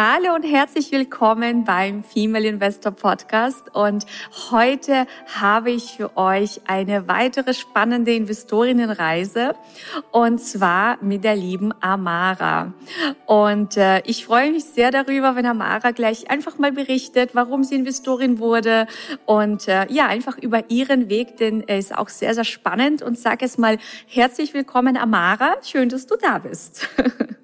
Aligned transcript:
Hallo 0.00 0.32
und 0.36 0.44
herzlich 0.44 0.92
willkommen 0.92 1.64
beim 1.64 2.04
Female 2.04 2.46
Investor 2.46 2.92
Podcast. 2.92 3.74
Und 3.74 4.06
heute 4.52 5.08
habe 5.40 5.72
ich 5.72 5.96
für 5.96 6.16
euch 6.16 6.60
eine 6.68 7.08
weitere 7.08 7.52
spannende 7.52 8.14
Investorinnenreise 8.14 9.56
und 10.12 10.38
zwar 10.38 11.02
mit 11.02 11.24
der 11.24 11.34
lieben 11.34 11.74
Amara. 11.80 12.74
Und 13.26 13.76
äh, 13.76 14.00
ich 14.04 14.24
freue 14.24 14.52
mich 14.52 14.66
sehr 14.66 14.92
darüber, 14.92 15.34
wenn 15.34 15.46
Amara 15.46 15.90
gleich 15.90 16.30
einfach 16.30 16.58
mal 16.58 16.70
berichtet, 16.70 17.30
warum 17.32 17.64
sie 17.64 17.74
Investorin 17.74 18.38
wurde 18.38 18.86
und 19.26 19.66
äh, 19.66 19.92
ja, 19.92 20.06
einfach 20.06 20.38
über 20.38 20.70
ihren 20.70 21.08
Weg, 21.08 21.38
denn 21.38 21.64
er 21.66 21.78
ist 21.78 21.92
auch 21.98 22.08
sehr, 22.08 22.34
sehr 22.34 22.44
spannend. 22.44 23.02
Und 23.02 23.18
sage 23.18 23.44
es 23.44 23.58
mal 23.58 23.78
herzlich 24.06 24.54
willkommen, 24.54 24.96
Amara. 24.96 25.56
Schön, 25.64 25.88
dass 25.88 26.06
du 26.06 26.14
da 26.14 26.38
bist. 26.38 26.88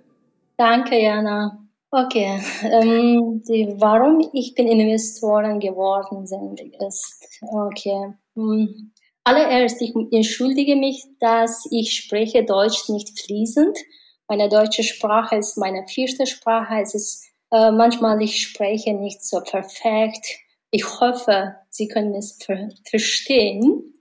Danke, 0.56 1.02
Jana. 1.02 1.63
Okay, 1.96 2.40
ähm, 2.64 3.40
die, 3.46 3.72
warum 3.78 4.28
ich 4.32 4.56
bin 4.56 4.66
Investoren 4.66 5.60
geworden 5.60 6.26
sind, 6.26 6.60
ist, 6.60 7.24
okay. 7.40 8.14
Hm. 8.34 8.90
Allererst, 9.22 9.80
ich 9.80 9.94
entschuldige 10.10 10.74
mich, 10.74 11.04
dass 11.20 11.68
ich 11.70 11.94
spreche 11.94 12.44
Deutsch 12.44 12.88
nicht 12.88 13.20
fließend. 13.20 13.78
Meine 14.26 14.48
deutsche 14.48 14.82
Sprache 14.82 15.36
ist 15.36 15.56
meine 15.56 15.86
vierte 15.86 16.26
Sprache. 16.26 16.82
Es 16.82 16.94
ist 16.96 17.26
äh, 17.52 17.70
manchmal 17.70 18.20
ich 18.20 18.42
spreche 18.42 18.92
nicht 18.92 19.24
so 19.24 19.40
perfekt. 19.40 20.26
Ich 20.72 20.84
hoffe, 21.00 21.54
Sie 21.70 21.86
können 21.86 22.16
es 22.16 22.42
ver 22.44 22.70
verstehen. 22.90 23.94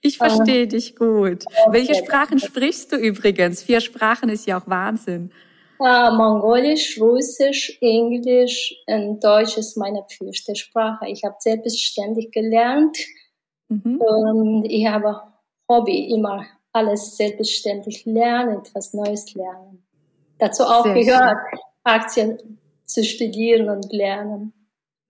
Ich 0.00 0.18
verstehe 0.18 0.64
äh, 0.64 0.66
dich 0.66 0.96
gut. 0.96 1.44
Okay. 1.46 1.70
Welche 1.70 1.94
Sprachen 1.94 2.40
sprichst 2.40 2.90
du 2.90 2.96
übrigens? 2.96 3.62
Vier 3.62 3.80
Sprachen 3.80 4.30
ist 4.30 4.46
ja 4.48 4.58
auch 4.58 4.66
Wahnsinn. 4.66 5.30
Uh, 5.78 6.10
Mongolisch, 6.16 6.98
Russisch, 7.00 7.76
Englisch 7.80 8.74
und 8.86 9.22
Deutsch 9.22 9.58
ist 9.58 9.76
meine 9.76 10.04
vierte 10.08 10.56
Sprache. 10.56 11.06
Ich 11.08 11.24
habe 11.24 11.36
selbstständig 11.38 12.30
gelernt 12.32 12.96
mhm. 13.68 13.98
und 13.98 14.64
ich 14.64 14.86
habe 14.86 15.20
Hobby 15.68 16.14
immer 16.14 16.46
alles 16.72 17.16
selbstständig 17.16 18.06
lernen, 18.06 18.60
etwas 18.60 18.94
Neues 18.94 19.34
lernen. 19.34 19.84
Dazu 20.38 20.64
auch 20.64 20.84
Sehr 20.84 20.94
gehört, 20.94 21.36
schön. 21.50 21.60
Aktien 21.84 22.58
zu 22.84 23.04
studieren 23.04 23.68
und 23.68 23.92
lernen. 23.92 24.52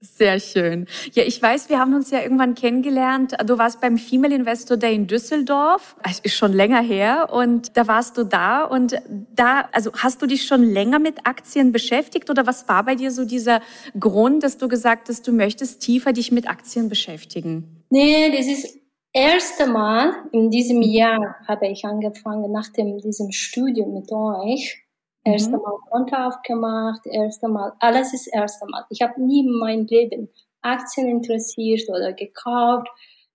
Sehr 0.00 0.38
schön. 0.40 0.86
Ja, 1.12 1.22
ich 1.22 1.40
weiß, 1.40 1.70
wir 1.70 1.78
haben 1.78 1.94
uns 1.94 2.10
ja 2.10 2.20
irgendwann 2.20 2.54
kennengelernt. 2.54 3.34
Du 3.46 3.56
warst 3.56 3.80
beim 3.80 3.96
Female 3.96 4.34
Investor 4.34 4.76
Day 4.76 4.94
in 4.94 5.06
Düsseldorf. 5.06 5.96
Es 6.08 6.18
ist 6.20 6.36
schon 6.36 6.52
länger 6.52 6.82
her. 6.82 7.30
Und 7.32 7.76
da 7.78 7.88
warst 7.88 8.18
du 8.18 8.24
da. 8.24 8.64
Und 8.64 8.96
da, 9.34 9.68
also 9.72 9.92
hast 9.94 10.20
du 10.20 10.26
dich 10.26 10.46
schon 10.46 10.62
länger 10.62 10.98
mit 10.98 11.26
Aktien 11.26 11.72
beschäftigt? 11.72 12.28
Oder 12.28 12.46
was 12.46 12.68
war 12.68 12.84
bei 12.84 12.94
dir 12.94 13.10
so 13.10 13.24
dieser 13.24 13.62
Grund, 13.98 14.42
dass 14.42 14.58
du 14.58 14.68
gesagt 14.68 15.08
hast, 15.08 15.26
du 15.26 15.32
möchtest 15.32 15.80
tiefer 15.80 16.12
dich 16.12 16.30
mit 16.30 16.46
Aktien 16.46 16.90
beschäftigen? 16.90 17.82
Nee, 17.88 18.30
das 18.36 18.46
ist 18.46 18.78
erste 19.14 19.66
Mal 19.66 20.12
in 20.32 20.50
diesem 20.50 20.82
Jahr 20.82 21.36
habe 21.48 21.68
ich 21.68 21.86
angefangen, 21.86 22.52
nach 22.52 22.68
dem, 22.68 22.98
diesem 22.98 23.32
Studium 23.32 23.94
mit 23.94 24.12
euch 24.12 24.85
Erst 25.26 25.48
mhm. 25.48 25.56
einmal 25.56 25.72
Konto 25.90 26.16
aufgemacht, 26.16 27.00
erst 27.06 27.44
einmal, 27.44 27.72
alles 27.80 28.14
ist 28.14 28.28
erst 28.28 28.62
einmal. 28.62 28.84
Ich 28.90 29.02
habe 29.02 29.20
nie 29.20 29.40
in 29.40 29.58
meinem 29.58 29.86
Leben 29.86 30.28
Aktien 30.62 31.08
interessiert 31.08 31.88
oder 31.88 32.12
gekauft. 32.12 32.88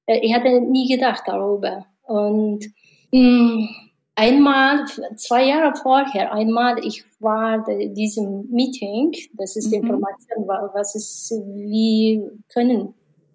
Äh, 0.05 0.19
ich 0.19 0.33
hatte 0.33 0.61
nie 0.61 0.87
gedacht 0.87 1.23
darüber. 1.25 1.85
Und 2.03 2.65
mh, 3.11 3.19
mm, 3.19 3.69
einmal, 4.15 4.85
zwei 5.17 5.47
Jahre 5.47 5.75
vorher, 5.75 6.31
einmal, 6.33 6.79
ich 6.85 7.03
war 7.19 7.67
in 7.67 7.93
diesem 7.93 8.49
Meeting, 8.49 9.11
das 9.33 9.57
ist 9.57 9.67
mhm. 9.67 9.83
Information, 9.83 10.47
was 10.47 10.95
ist, 10.95 11.31
wie 11.31 12.23
können 12.53 12.93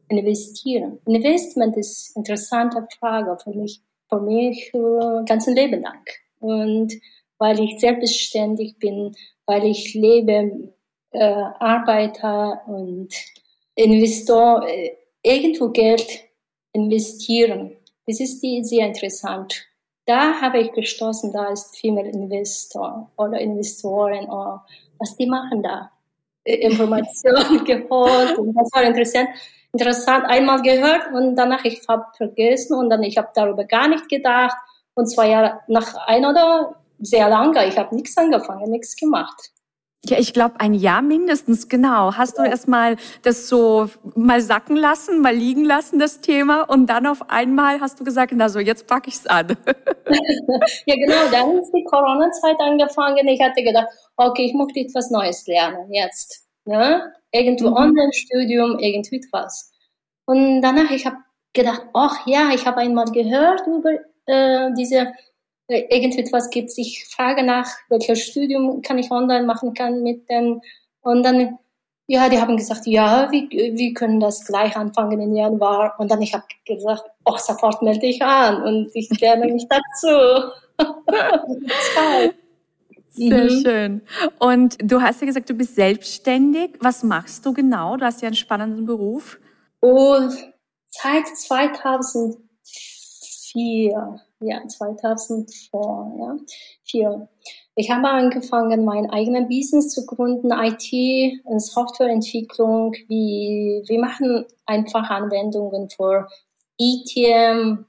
investieren. 0.08 0.98
Investment 1.04 1.76
ist 1.76 2.16
eine 2.16 2.22
interessante 2.22 2.86
Frage 2.98 3.36
für 3.42 3.50
mich, 3.50 3.82
für 4.08 4.20
mich, 4.20 4.72
äh, 4.72 5.24
ganzen 5.26 5.54
Leben 5.54 5.82
lang. 5.82 6.04
Und 6.40 6.92
weil 7.38 7.60
ich 7.60 7.80
selbstständig 7.80 8.78
bin, 8.78 9.14
weil 9.46 9.64
ich 9.64 9.94
lebe, 9.94 10.72
äh, 11.10 11.42
arbeite 11.58 12.60
und 12.66 13.08
Investor, 13.74 14.66
äh, 14.68 14.96
irgendwo 15.22 15.70
Geld 15.70 16.06
investieren. 16.72 17.76
Das 18.06 18.20
ist 18.20 18.40
die, 18.42 18.62
sehr 18.64 18.86
interessant. 18.86 19.66
Da 20.06 20.40
habe 20.40 20.60
ich 20.60 20.72
gestoßen, 20.72 21.32
da 21.32 21.48
ist 21.48 21.76
Female 21.78 22.08
Investor 22.08 23.10
oder 23.16 23.40
Investoren 23.40 24.26
oder 24.26 24.64
was 24.98 25.16
die 25.16 25.26
machen 25.26 25.62
da. 25.62 25.90
Äh, 26.44 26.66
Informationen 26.66 27.64
geholt 27.64 28.38
und 28.38 28.54
das 28.54 28.70
war 28.72 28.84
interessant. 28.84 29.28
Interessant, 29.72 30.24
einmal 30.26 30.62
gehört 30.62 31.12
und 31.12 31.36
danach 31.36 31.64
ich 31.64 31.86
habe 31.86 32.04
vergessen 32.16 32.78
und 32.78 32.88
dann 32.88 33.02
ich 33.02 33.18
habe 33.18 33.28
darüber 33.34 33.64
gar 33.64 33.88
nicht 33.88 34.08
gedacht 34.08 34.56
und 34.94 35.06
zwei 35.06 35.30
Jahre 35.30 35.60
nach 35.66 35.94
ein 36.06 36.24
oder 36.24 36.76
sehr 36.98 37.28
lange. 37.28 37.66
Ich 37.66 37.78
habe 37.78 37.94
nichts 37.94 38.16
angefangen, 38.16 38.70
nichts 38.70 38.96
gemacht. 38.96 39.52
Ja, 40.08 40.18
ich 40.18 40.32
glaube 40.32 40.60
ein 40.60 40.74
Jahr 40.74 41.02
mindestens, 41.02 41.68
genau. 41.68 42.14
Hast 42.14 42.38
du 42.38 42.42
erst 42.42 42.68
mal 42.68 42.96
das 43.22 43.48
so 43.48 43.88
mal 44.14 44.40
sacken 44.40 44.76
lassen, 44.76 45.20
mal 45.20 45.34
liegen 45.34 45.64
lassen, 45.64 45.98
das 45.98 46.20
Thema, 46.20 46.62
und 46.62 46.86
dann 46.86 47.06
auf 47.06 47.28
einmal 47.28 47.80
hast 47.80 47.98
du 47.98 48.04
gesagt, 48.04 48.32
na 48.36 48.48
so, 48.48 48.60
jetzt 48.60 48.86
packe 48.86 49.08
ich's 49.08 49.26
an. 49.26 49.48
ja, 50.86 50.94
genau, 50.94 51.28
dann 51.32 51.58
ist 51.58 51.72
die 51.72 51.82
Corona-Zeit 51.84 52.56
angefangen. 52.60 53.26
Ich 53.26 53.40
hatte 53.40 53.64
gedacht, 53.64 53.88
okay, 54.16 54.44
ich 54.46 54.54
möchte 54.54 54.78
etwas 54.78 55.10
Neues 55.10 55.44
lernen 55.48 55.92
jetzt. 55.92 56.46
Ne? 56.66 57.12
Irgendwo 57.32 57.70
mhm. 57.70 57.76
Online-Studium, 57.76 58.78
irgendwie 58.78 59.20
was. 59.32 59.72
Und 60.26 60.62
danach, 60.62 60.90
ich 60.90 61.04
habe 61.04 61.16
gedacht, 61.52 61.82
ach 61.94 62.26
ja, 62.26 62.50
ich 62.54 62.64
habe 62.64 62.78
einmal 62.78 63.06
gehört 63.06 63.66
über 63.66 63.90
äh, 64.26 64.72
diese 64.76 65.12
irgendetwas 65.68 66.50
gibt. 66.50 66.70
Ich 66.76 67.06
frage 67.08 67.42
nach, 67.42 67.68
welches 67.88 68.20
Studium 68.20 68.82
kann 68.82 68.98
ich 68.98 69.10
online 69.10 69.44
machen 69.44 69.74
kann 69.74 70.02
mit 70.02 70.28
dem. 70.30 70.60
Und 71.00 71.22
dann, 71.22 71.58
ja, 72.06 72.28
die 72.28 72.38
haben 72.38 72.56
gesagt, 72.56 72.86
ja, 72.86 73.30
wir, 73.30 73.48
wir 73.50 73.94
können 73.94 74.20
das 74.20 74.44
gleich 74.44 74.76
anfangen 74.76 75.20
im 75.20 75.34
Januar. 75.34 75.94
Und 75.98 76.10
dann 76.10 76.22
ich 76.22 76.34
habe 76.34 76.44
gesagt, 76.64 77.04
ach, 77.24 77.38
sofort 77.38 77.82
melde 77.82 78.06
ich 78.06 78.22
an 78.22 78.62
und 78.62 78.90
ich 78.94 79.08
lerne 79.20 79.52
mich 79.52 79.66
dazu. 79.68 80.52
Sehr 83.10 83.44
mhm. 83.44 83.62
schön. 83.62 84.02
Und 84.38 84.76
du 84.80 85.00
hast 85.00 85.20
ja 85.20 85.26
gesagt, 85.26 85.48
du 85.48 85.54
bist 85.54 85.74
selbstständig. 85.74 86.72
Was 86.80 87.02
machst 87.02 87.46
du 87.46 87.52
genau? 87.52 87.96
Du 87.96 88.04
hast 88.04 88.20
ja 88.20 88.28
einen 88.28 88.36
spannenden 88.36 88.84
Beruf. 88.84 89.38
Oh, 89.80 90.16
seit 90.90 91.26
2004 93.56 94.20
ja, 94.40 94.66
2004, 94.66 95.80
ja, 96.84 97.28
Ich 97.74 97.90
habe 97.90 98.08
angefangen, 98.08 98.84
mein 98.84 99.08
eigenes 99.10 99.48
Business 99.48 99.88
zu 99.88 100.04
gründen, 100.04 100.50
IT 100.50 101.42
und 101.44 101.60
Softwareentwicklung. 101.60 102.92
Wie, 103.08 103.82
wir 103.86 104.00
machen 104.00 104.44
einfach 104.66 105.08
Anwendungen 105.08 105.88
für 105.88 106.28
ETM, 106.78 107.86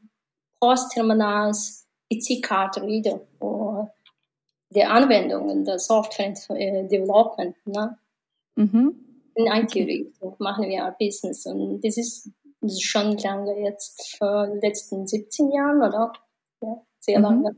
Postterminals, 0.60 1.86
EC-Card-Reader, 2.10 3.20
die 4.70 4.84
Anwendungen, 4.84 5.66
der 5.66 5.80
Software 5.80 6.34
äh, 6.50 6.88
Development, 6.88 7.56
ne? 7.66 7.98
Mhm. 8.56 9.04
In 9.36 9.46
IT-Richtung 9.46 10.36
machen 10.40 10.68
wir 10.68 10.96
Business 11.00 11.46
und 11.46 11.80
das 11.84 11.98
ist 11.98 12.32
schon 12.80 13.18
lange 13.18 13.60
jetzt, 13.64 14.18
die 14.22 14.60
letzten 14.66 15.08
17 15.08 15.52
Jahren, 15.52 15.78
oder? 15.78 16.14
ja, 16.62 16.82
sehr 17.00 17.20
mhm. 17.20 17.26
lange. 17.26 17.56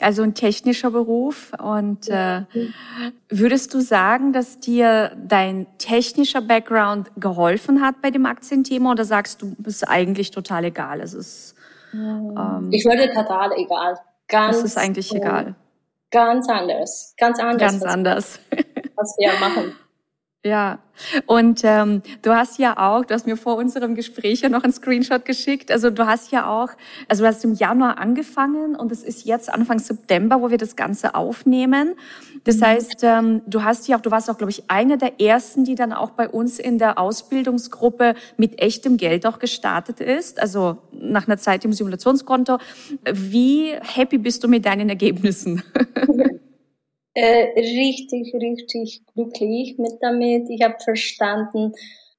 Also 0.00 0.22
ein 0.22 0.34
technischer 0.34 0.92
Beruf. 0.92 1.52
Und 1.60 2.08
äh, 2.08 2.42
würdest 3.28 3.74
du 3.74 3.80
sagen, 3.80 4.32
dass 4.32 4.60
dir 4.60 5.12
dein 5.16 5.66
technischer 5.78 6.40
Background 6.40 7.10
geholfen 7.16 7.82
hat 7.82 8.00
bei 8.00 8.12
dem 8.12 8.24
Aktienthema 8.24 8.92
oder 8.92 9.04
sagst 9.04 9.42
du, 9.42 9.56
bist 9.58 9.88
eigentlich 9.88 10.30
total 10.30 10.66
egal? 10.66 11.00
Es 11.00 11.14
ist, 11.14 11.56
ähm, 11.92 12.68
ich 12.70 12.84
würde 12.84 13.12
total 13.12 13.52
egal. 13.56 13.98
Ganz, 14.28 14.58
es 14.58 14.64
ist 14.64 14.78
eigentlich 14.78 15.12
egal. 15.12 15.56
Ganz 16.10 16.48
anders. 16.48 17.14
Ganz 17.18 17.40
anders. 17.40 17.60
Ganz 17.60 17.82
anders. 17.82 18.40
Was 18.94 19.16
wir 19.18 19.32
machen. 19.40 19.72
Ja, 20.44 20.78
und 21.26 21.62
ähm, 21.64 22.02
du 22.22 22.32
hast 22.32 22.60
ja 22.60 22.78
auch, 22.78 23.04
du 23.04 23.12
hast 23.12 23.26
mir 23.26 23.36
vor 23.36 23.56
unserem 23.56 23.96
Gespräch 23.96 24.40
ja 24.42 24.48
noch 24.48 24.62
einen 24.62 24.72
Screenshot 24.72 25.24
geschickt. 25.24 25.72
Also 25.72 25.90
du 25.90 26.06
hast 26.06 26.30
ja 26.30 26.48
auch, 26.48 26.70
also 27.08 27.24
du 27.24 27.28
hast 27.28 27.44
im 27.44 27.54
Januar 27.54 27.98
angefangen 27.98 28.76
und 28.76 28.92
es 28.92 29.02
ist 29.02 29.24
jetzt 29.24 29.52
Anfang 29.52 29.80
September, 29.80 30.40
wo 30.40 30.50
wir 30.50 30.58
das 30.58 30.76
Ganze 30.76 31.16
aufnehmen. 31.16 31.94
Das 32.44 32.58
mhm. 32.58 32.66
heißt, 32.66 33.00
ähm, 33.02 33.42
du 33.46 33.64
hast 33.64 33.88
ja 33.88 33.96
auch, 33.96 34.00
du 34.00 34.12
warst 34.12 34.30
auch, 34.30 34.38
glaube 34.38 34.52
ich, 34.52 34.62
eine 34.68 34.96
der 34.96 35.20
ersten, 35.20 35.64
die 35.64 35.74
dann 35.74 35.92
auch 35.92 36.10
bei 36.10 36.28
uns 36.28 36.60
in 36.60 36.78
der 36.78 36.98
Ausbildungsgruppe 36.98 38.14
mit 38.36 38.60
echtem 38.60 38.96
Geld 38.96 39.26
auch 39.26 39.40
gestartet 39.40 39.98
ist. 39.98 40.40
Also 40.40 40.78
nach 40.92 41.26
einer 41.26 41.38
Zeit 41.38 41.64
im 41.64 41.72
Simulationskonto. 41.72 42.58
Wie 43.12 43.72
happy 43.80 44.18
bist 44.18 44.44
du 44.44 44.48
mit 44.48 44.66
deinen 44.66 44.88
Ergebnissen? 44.88 45.64
äh, 47.18 47.58
richtig, 47.58 48.32
richtig 48.34 49.02
glücklich 49.12 49.76
mit 49.76 49.94
damit. 50.00 50.48
Ich 50.50 50.62
habe 50.62 50.76
verstanden, 50.78 51.72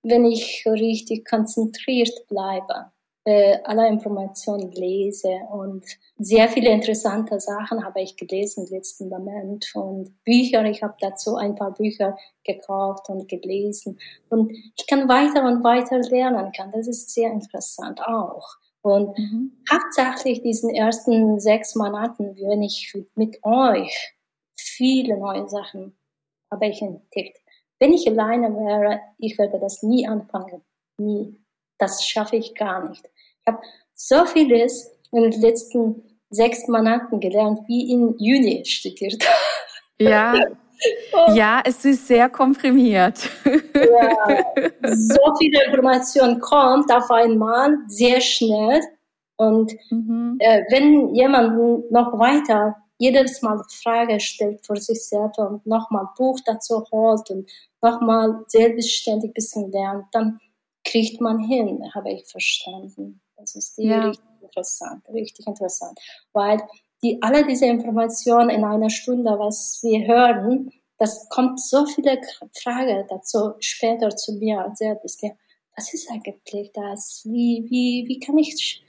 wenn 0.04 0.26
ich 0.26 0.66
richtig 0.66 1.26
konzentriert 1.26 2.28
bleibe, 2.28 2.92
äh, 3.24 3.60
alle 3.64 3.88
Informationen 3.88 4.72
lese 4.74 5.30
und 5.52 5.86
sehr 6.18 6.50
viele 6.50 6.72
interessante 6.72 7.40
Sachen 7.40 7.84
habe 7.86 8.02
ich 8.02 8.18
gelesen 8.18 8.66
im 8.66 8.76
letzten 8.76 9.08
Moment 9.08 9.72
und 9.74 10.22
Bücher, 10.26 10.66
ich 10.66 10.84
habe 10.84 10.96
dazu 11.00 11.36
ein 11.36 11.56
paar 11.56 11.74
Bücher 11.74 12.18
gekauft 12.44 13.10
und 13.10 13.30
gelesen 13.30 14.00
und 14.30 14.52
ich 14.52 14.86
kann 14.88 15.08
weiter 15.08 15.46
und 15.46 15.64
weiter 15.64 16.00
lernen 16.10 16.52
kann. 16.52 16.72
Das 16.74 16.88
ist 16.88 17.14
sehr 17.14 17.32
interessant 17.32 18.02
auch. 18.02 18.48
Und 18.82 19.18
mhm. 19.18 19.52
hauptsächlich 19.72 20.42
diesen 20.42 20.70
ersten 20.70 21.40
sechs 21.40 21.76
Monaten, 21.76 22.36
wenn 22.38 22.64
ich 22.64 22.94
mit 23.16 23.38
euch 23.44 24.16
viele 24.80 25.18
neue 25.18 25.48
Sachen 25.50 25.94
habe 26.50 26.68
ich 26.68 26.82
entdeckt. 26.82 27.38
Wenn 27.80 27.94
ich 27.94 28.08
alleine 28.08 28.50
wäre, 28.56 29.02
ich 29.18 29.38
würde 29.38 29.60
das 29.60 29.84
nie 29.84 30.08
anfangen. 30.08 30.64
Nie. 30.98 31.38
Das 31.78 32.06
schaffe 32.06 32.38
ich 32.38 32.56
gar 32.56 32.90
nicht. 32.90 33.06
Ich 33.06 33.48
habe 33.48 33.62
so 33.94 34.26
vieles 34.26 34.90
in 35.12 35.24
den 35.24 35.42
letzten 35.42 36.02
sechs 36.30 36.68
Monaten 36.68 37.20
gelernt, 37.20 37.60
wie 37.68 37.92
in 37.92 38.16
Juni 38.18 38.66
studiert. 38.66 39.24
Ja. 40.02 40.34
Ja, 41.34 41.62
es 41.66 41.84
ist 41.84 42.08
sehr 42.08 42.30
komprimiert. 42.30 43.30
Ja, 43.44 44.46
so 44.96 45.36
viele 45.38 45.66
Informationen 45.66 46.40
kommt 46.40 46.90
auf 46.90 47.12
einmal 47.12 47.76
sehr 47.88 48.22
schnell. 48.22 48.80
Und 49.36 49.74
mhm. 49.90 50.38
äh, 50.40 50.64
wenn 50.70 51.14
jemand 51.14 51.92
noch 51.92 52.18
weiter 52.18 52.78
jedes 53.00 53.42
Mal 53.42 53.64
Frage 53.70 54.20
stellt 54.20 54.66
für 54.66 54.76
sich 54.76 55.04
selbst 55.06 55.40
und 55.40 55.66
nochmal 55.66 56.08
Buch 56.18 56.40
dazu 56.46 56.86
holt 56.92 57.30
und 57.32 57.50
nochmal 57.82 58.44
selbstständig 58.48 59.32
ein 59.32 59.34
bisschen 59.34 59.72
lernt, 59.72 60.06
dann 60.12 60.40
kriegt 60.84 61.22
man 61.22 61.40
hin, 61.40 61.82
habe 61.96 62.12
ich 62.12 62.26
verstanden. 62.28 63.22
Das 63.38 63.56
ist 63.56 63.78
die 63.78 63.88
ja. 63.88 64.08
richtig 64.08 64.26
interessant, 64.42 65.04
richtig 65.14 65.48
interessant. 65.48 65.98
Weil 66.34 66.62
die, 67.02 67.22
alle 67.22 67.46
diese 67.46 67.68
Informationen 67.68 68.50
in 68.50 68.66
einer 68.66 68.90
Stunde, 68.90 69.32
was 69.40 69.80
wir 69.82 70.06
hören, 70.06 70.72
das 70.98 71.30
kommt 71.30 71.62
so 71.62 71.86
viele 71.86 72.20
Fragen 72.62 73.06
dazu 73.10 73.54
später 73.60 74.10
zu 74.10 74.34
mir 74.34 74.70
selbst. 74.76 75.24
Ja, 75.24 75.30
was 75.78 75.94
ist 75.94 76.12
eigentlich 76.12 76.72
das? 76.74 77.22
Wie, 77.24 77.66
wie, 77.70 78.06
wie 78.10 78.20
kann 78.20 78.38
ich 78.38 78.84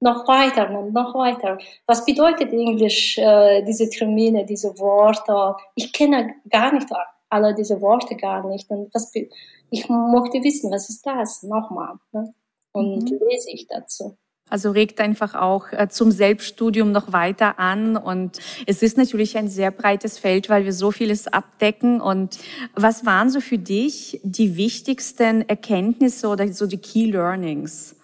noch 0.00 0.28
weiter 0.28 0.70
und 0.70 0.92
noch 0.92 1.14
weiter. 1.14 1.58
Was 1.86 2.04
bedeutet 2.04 2.52
Englisch, 2.52 3.18
äh, 3.18 3.62
diese 3.62 3.88
Termine, 3.88 4.44
diese 4.44 4.78
Worte? 4.78 5.56
Ich 5.74 5.92
kenne 5.92 6.34
gar 6.50 6.72
nicht 6.72 6.88
alle 7.28 7.54
diese 7.54 7.80
Worte 7.80 8.16
gar 8.16 8.46
nicht. 8.46 8.70
Und 8.70 8.92
was, 8.94 9.12
ich 9.14 9.88
möchte 9.88 10.42
wissen, 10.42 10.70
was 10.70 10.88
ist 10.88 11.04
das? 11.06 11.42
Nochmal. 11.42 11.94
Ne? 12.12 12.34
Und 12.72 13.10
mhm. 13.10 13.18
lese 13.28 13.50
ich 13.50 13.66
dazu. 13.68 14.16
Also 14.48 14.70
regt 14.70 15.00
einfach 15.00 15.34
auch 15.34 15.72
äh, 15.72 15.88
zum 15.88 16.12
Selbststudium 16.12 16.92
noch 16.92 17.12
weiter 17.12 17.58
an. 17.58 17.96
Und 17.96 18.38
es 18.66 18.82
ist 18.82 18.96
natürlich 18.96 19.36
ein 19.36 19.48
sehr 19.48 19.72
breites 19.72 20.18
Feld, 20.18 20.48
weil 20.48 20.64
wir 20.64 20.72
so 20.72 20.92
vieles 20.92 21.26
abdecken. 21.26 22.00
Und 22.00 22.38
was 22.74 23.04
waren 23.04 23.28
so 23.28 23.40
für 23.40 23.58
dich 23.58 24.20
die 24.22 24.56
wichtigsten 24.56 25.48
Erkenntnisse 25.48 26.28
oder 26.28 26.46
so 26.52 26.66
die 26.66 26.78
Key 26.78 27.06
Learnings? 27.06 27.95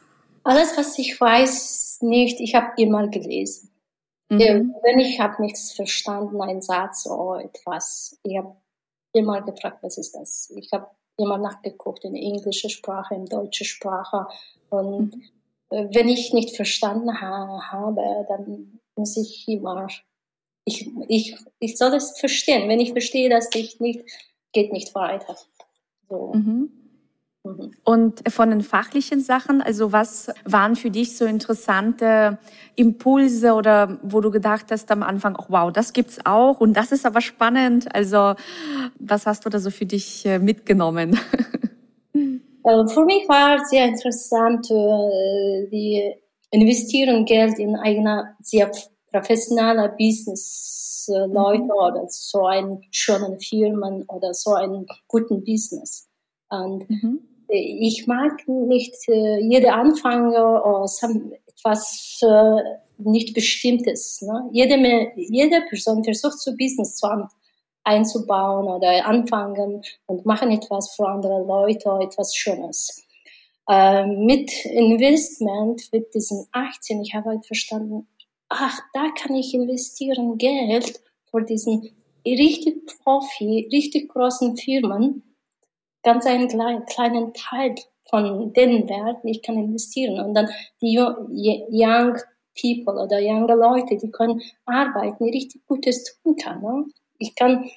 Alles, 0.45 0.77
was 0.77 0.99
ich 0.99 1.21
weiß, 1.21 1.99
nicht. 2.03 2.41
Ich 2.41 2.55
habe 2.55 2.73
immer 2.77 3.09
gelesen. 3.09 3.71
Mhm. 4.29 4.75
Wenn 4.83 4.99
ich 4.99 5.21
habe 5.21 5.43
nichts 5.43 5.73
verstanden, 5.73 6.41
ein 6.41 6.63
Satz 6.63 7.07
oder 7.07 7.45
etwas, 7.45 8.19
ich 8.23 8.37
habe 8.39 8.57
immer 9.13 9.43
gefragt, 9.43 9.79
was 9.83 9.99
ist 9.99 10.13
das? 10.15 10.51
Ich 10.57 10.73
habe 10.73 10.89
immer 11.19 11.39
nachgeguckt 11.39 12.05
in 12.05 12.17
englische 12.17 12.71
Sprache, 12.71 13.15
in 13.15 13.27
deutsche 13.27 13.65
Sprache. 13.65 14.27
Und 14.71 15.15
mhm. 15.15 15.89
wenn 15.95 16.09
ich 16.09 16.33
nicht 16.33 16.57
verstanden 16.57 17.21
ha 17.21 17.71
habe, 17.71 18.03
dann 18.29 18.81
muss 18.97 19.17
ich 19.17 19.47
immer, 19.49 19.89
ich, 20.65 20.91
ich, 21.09 21.37
ich 21.59 21.77
soll 21.77 21.95
es 21.95 22.19
verstehen. 22.19 22.69
Wenn 22.69 22.81
ich 22.81 22.93
verstehe 22.93 23.29
das 23.29 23.51
nicht, 23.81 24.05
geht 24.53 24.73
nicht 24.73 24.95
weiter. 24.95 25.37
So. 26.09 26.33
Mhm. 26.35 26.82
Mhm. 27.59 27.71
Und 27.85 28.33
von 28.33 28.51
den 28.51 28.63
fachlichen 28.63 29.21
Sachen, 29.21 29.63
also 29.63 29.93
was 29.93 30.31
waren 30.45 30.77
für 30.77 30.91
dich 30.91 31.17
so 31.17 31.25
interessante 31.25 32.39
Impulse 32.77 33.53
oder 33.53 33.99
wo 34.03 34.21
du 34.21 34.31
gedacht 34.31 34.67
hast 34.71 34.91
am 34.91 35.03
Anfang, 35.03 35.37
oh, 35.39 35.45
wow, 35.49 35.73
das 35.73 35.93
gibt's 35.93 36.19
auch 36.25 36.61
und 36.61 36.75
das 36.75 36.93
ist 36.93 37.05
aber 37.05 37.21
spannend. 37.21 37.95
Also 37.95 38.35
was 38.99 39.27
hast 39.27 39.45
du 39.45 39.51
da 39.51 39.59
so 39.59 39.71
für 39.71 39.87
dich 39.87 40.25
äh, 40.27 40.39
mitgenommen? 40.39 41.19
Äh, 42.15 42.87
für 42.89 43.05
mich 43.05 43.29
war 43.29 43.65
sehr 43.67 43.87
interessant, 43.87 44.71
äh, 44.71 45.69
die 45.71 46.15
investieren 46.51 47.25
Geld 47.25 47.59
in 47.59 47.77
eine 47.77 48.37
sehr 48.41 48.71
professionelle 49.11 49.95
Business 49.99 51.09
Leute 51.09 51.65
mhm. 51.65 51.71
oder 51.71 52.05
so 52.09 52.47
einen 52.47 52.81
schönen 52.91 53.41
Firmen 53.41 54.05
oder 54.09 54.33
so 54.33 54.55
einen 54.55 54.87
guten 55.09 55.43
Business. 55.45 56.09
Und 56.49 56.89
mhm 56.89 57.21
ich 57.49 58.07
mag 58.07 58.47
nicht 58.47 58.95
äh, 59.09 59.39
jede 59.41 59.73
Anfänger 59.73 60.65
aus 60.65 61.03
etwas 61.03 62.21
äh, 62.23 62.63
nicht 62.99 63.35
Bestimmtes. 63.35 64.23
Ne? 64.23 64.49
Jede, 64.53 64.77
jede 65.17 65.63
Person 65.69 66.05
versucht 66.05 66.39
zu 66.39 66.57
Business 66.57 66.97
zu 66.97 67.07
einzubauen 67.85 68.67
oder 68.67 69.05
anfangen 69.07 69.83
und 70.07 70.25
machen 70.25 70.51
etwas 70.51 70.95
für 70.95 71.09
andere 71.09 71.45
Leute, 71.45 71.91
etwas 72.01 72.35
Schönes. 72.35 73.05
Äh, 73.69 74.07
mit 74.07 74.53
Investment, 74.67 75.83
mit 75.93 76.15
diesen 76.15 76.47
18, 76.53 77.03
ich 77.03 77.15
habe 77.15 77.31
halt 77.31 77.47
verstanden, 77.47 78.07
ach, 78.49 78.79
da 78.93 79.09
kann 79.19 79.35
ich 79.35 79.55
investieren 79.55 80.39
Geld 80.39 81.01
für 81.31 81.43
diesen 81.43 81.91
richtig 82.25 82.87
Profi, 82.87 83.69
richtig 83.73 84.09
großen 84.11 84.57
Firmen, 84.57 85.23
ganz 86.03 86.27
einen 86.27 86.49
kleinen, 86.49 86.85
kleinen 86.87 87.33
Teil 87.35 87.75
von 88.09 88.53
den 88.53 88.89
Werten, 88.89 89.29
ich 89.29 89.43
kann 89.43 89.57
investieren. 89.57 90.21
Und 90.21 90.35
dann 90.35 90.49
die 90.81 90.99
Young 90.99 92.17
People 92.61 93.03
oder 93.03 93.19
junge 93.21 93.55
Leute, 93.55 93.97
die 93.97 94.11
können 94.11 94.43
arbeiten, 94.67 95.25
die 95.25 95.31
richtig 95.31 95.67
Gutes 95.67 96.05
tun 96.23 96.37
kann. 96.37 96.61
Ne? 96.61 96.85
Ich 97.19 97.35
kann, 97.35 97.71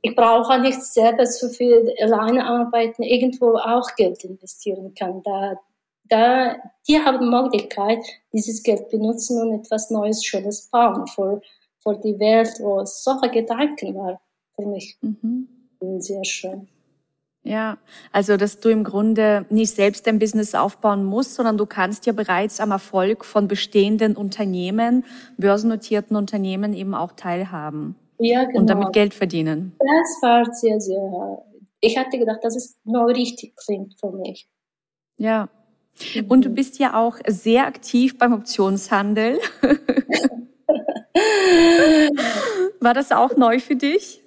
ich 0.00 0.14
brauche 0.16 0.58
nicht 0.60 0.82
selber 0.82 1.26
so 1.26 1.48
viel 1.48 1.92
alleine 2.00 2.46
arbeiten, 2.46 3.02
irgendwo 3.02 3.56
auch 3.56 3.94
Geld 3.96 4.24
investieren 4.24 4.94
kann. 4.94 5.22
Da, 5.22 5.60
da, 6.04 6.56
die 6.88 6.98
haben 6.98 7.20
die 7.20 7.26
Möglichkeit, 7.26 8.04
dieses 8.32 8.62
Geld 8.62 8.88
benutzen 8.90 9.40
und 9.40 9.60
etwas 9.60 9.90
Neues, 9.90 10.24
Schönes 10.24 10.68
bauen 10.70 11.06
für, 11.06 11.42
für 11.80 11.96
die 11.98 12.18
Welt, 12.18 12.52
wo 12.60 12.84
solche 12.84 13.30
Gedanken 13.30 13.94
war 13.94 14.20
für 14.56 14.66
mich. 14.66 14.96
Mhm. 15.02 15.48
Sehr 15.98 16.24
schön. 16.24 16.68
Ja, 17.44 17.78
also 18.12 18.36
dass 18.36 18.60
du 18.60 18.68
im 18.68 18.84
Grunde 18.84 19.46
nicht 19.50 19.74
selbst 19.74 20.06
dein 20.06 20.20
Business 20.20 20.54
aufbauen 20.54 21.04
musst, 21.04 21.34
sondern 21.34 21.58
du 21.58 21.66
kannst 21.66 22.06
ja 22.06 22.12
bereits 22.12 22.60
am 22.60 22.70
Erfolg 22.70 23.24
von 23.24 23.48
bestehenden 23.48 24.14
Unternehmen, 24.16 25.04
börsennotierten 25.38 26.16
Unternehmen 26.16 26.72
eben 26.72 26.94
auch 26.94 27.12
teilhaben. 27.12 27.96
Ja, 28.18 28.44
genau. 28.44 28.60
Und 28.60 28.70
damit 28.70 28.92
Geld 28.92 29.12
verdienen. 29.12 29.72
Das 29.78 30.22
war 30.22 30.44
sehr, 30.54 30.80
sehr. 30.80 31.44
Ich 31.80 31.98
hatte 31.98 32.16
gedacht, 32.16 32.44
dass 32.44 32.54
es 32.54 32.78
noch 32.84 33.06
richtig 33.06 33.56
klingt 33.56 33.98
für 33.98 34.12
mich. 34.12 34.48
Ja. 35.16 35.48
Und 36.28 36.44
du 36.44 36.50
bist 36.50 36.78
ja 36.78 36.94
auch 36.94 37.18
sehr 37.26 37.66
aktiv 37.66 38.16
beim 38.18 38.32
Optionshandel. 38.32 39.40
war 42.80 42.94
das 42.94 43.10
auch 43.10 43.36
neu 43.36 43.58
für 43.58 43.74
dich? 43.74 44.21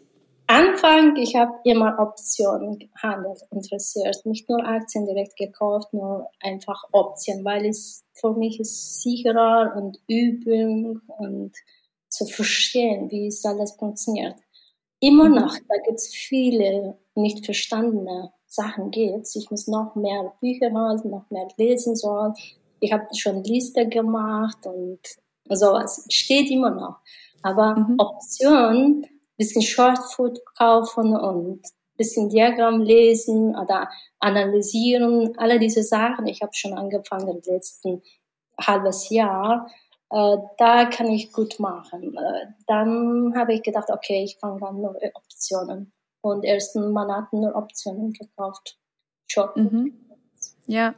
Anfang, 0.47 1.15
ich 1.15 1.35
habe 1.35 1.53
immer 1.63 1.97
Optionen 1.99 2.89
Handel 3.01 3.33
interessiert, 3.51 4.25
nicht 4.25 4.47
nur 4.47 4.63
Aktien 4.63 5.05
direkt 5.07 5.35
gekauft, 5.37 5.91
nur 5.93 6.29
einfach 6.39 6.83
Optionen, 6.91 7.43
weil 7.43 7.65
es 7.65 8.03
für 8.13 8.33
mich 8.33 8.59
ist 8.59 9.01
sicherer 9.01 9.73
und 9.75 9.99
Übung 10.07 11.01
und 11.07 11.53
zu 12.09 12.25
verstehen, 12.25 13.09
wie 13.09 13.27
es 13.27 13.43
alles 13.43 13.73
funktioniert. 13.73 14.35
immer 14.99 15.29
mhm. 15.29 15.35
noch, 15.35 15.55
da 15.55 15.75
gibt 15.85 15.99
es 15.99 16.13
viele 16.13 16.97
nicht 17.15 17.45
verstandene 17.45 18.31
Sachen 18.45 18.91
gibt. 18.91 19.27
Ich 19.35 19.51
muss 19.51 19.67
noch 19.67 19.95
mehr 19.95 20.33
Bücher 20.39 20.69
lesen, 20.69 21.11
noch 21.11 21.29
mehr 21.29 21.47
lesen 21.57 21.95
sollen. 21.95 22.33
Ich 22.79 22.91
habe 22.93 23.07
schon 23.15 23.43
Liste 23.43 23.87
gemacht 23.87 24.65
und 24.65 24.99
sowas. 25.49 26.05
Steht 26.09 26.49
immer 26.49 26.69
noch. 26.69 26.97
Aber 27.41 27.75
mhm. 27.75 27.95
Option, 27.99 29.05
bisschen 29.37 29.61
Shortfood 29.61 30.39
kaufen 30.57 31.15
und 31.15 31.61
bisschen 31.97 32.29
Diagramm 32.29 32.81
lesen 32.81 33.55
oder 33.55 33.89
analysieren, 34.19 35.37
alle 35.37 35.59
diese 35.59 35.83
Sachen. 35.83 36.27
Ich 36.27 36.41
habe 36.41 36.53
schon 36.53 36.73
angefangen 36.73 37.27
im 37.27 37.41
letzten 37.45 38.01
halbes 38.59 39.09
Jahr. 39.09 39.69
Äh, 40.09 40.37
da 40.57 40.85
kann 40.85 41.07
ich 41.07 41.31
gut 41.31 41.59
machen. 41.59 42.17
Äh, 42.17 42.47
dann 42.67 43.33
habe 43.35 43.53
ich 43.53 43.63
gedacht, 43.63 43.89
okay, 43.89 44.23
ich 44.23 44.37
fange 44.39 44.65
an 44.65 44.81
neue 44.81 45.11
Optionen 45.13 45.93
und 46.21 46.43
ersten 46.43 46.91
Monaten 46.91 47.41
nur 47.41 47.55
Optionen 47.55 48.13
gekauft. 48.13 48.77
Short. 49.27 49.55
Mhm. 49.57 49.93
Ja, 50.67 50.95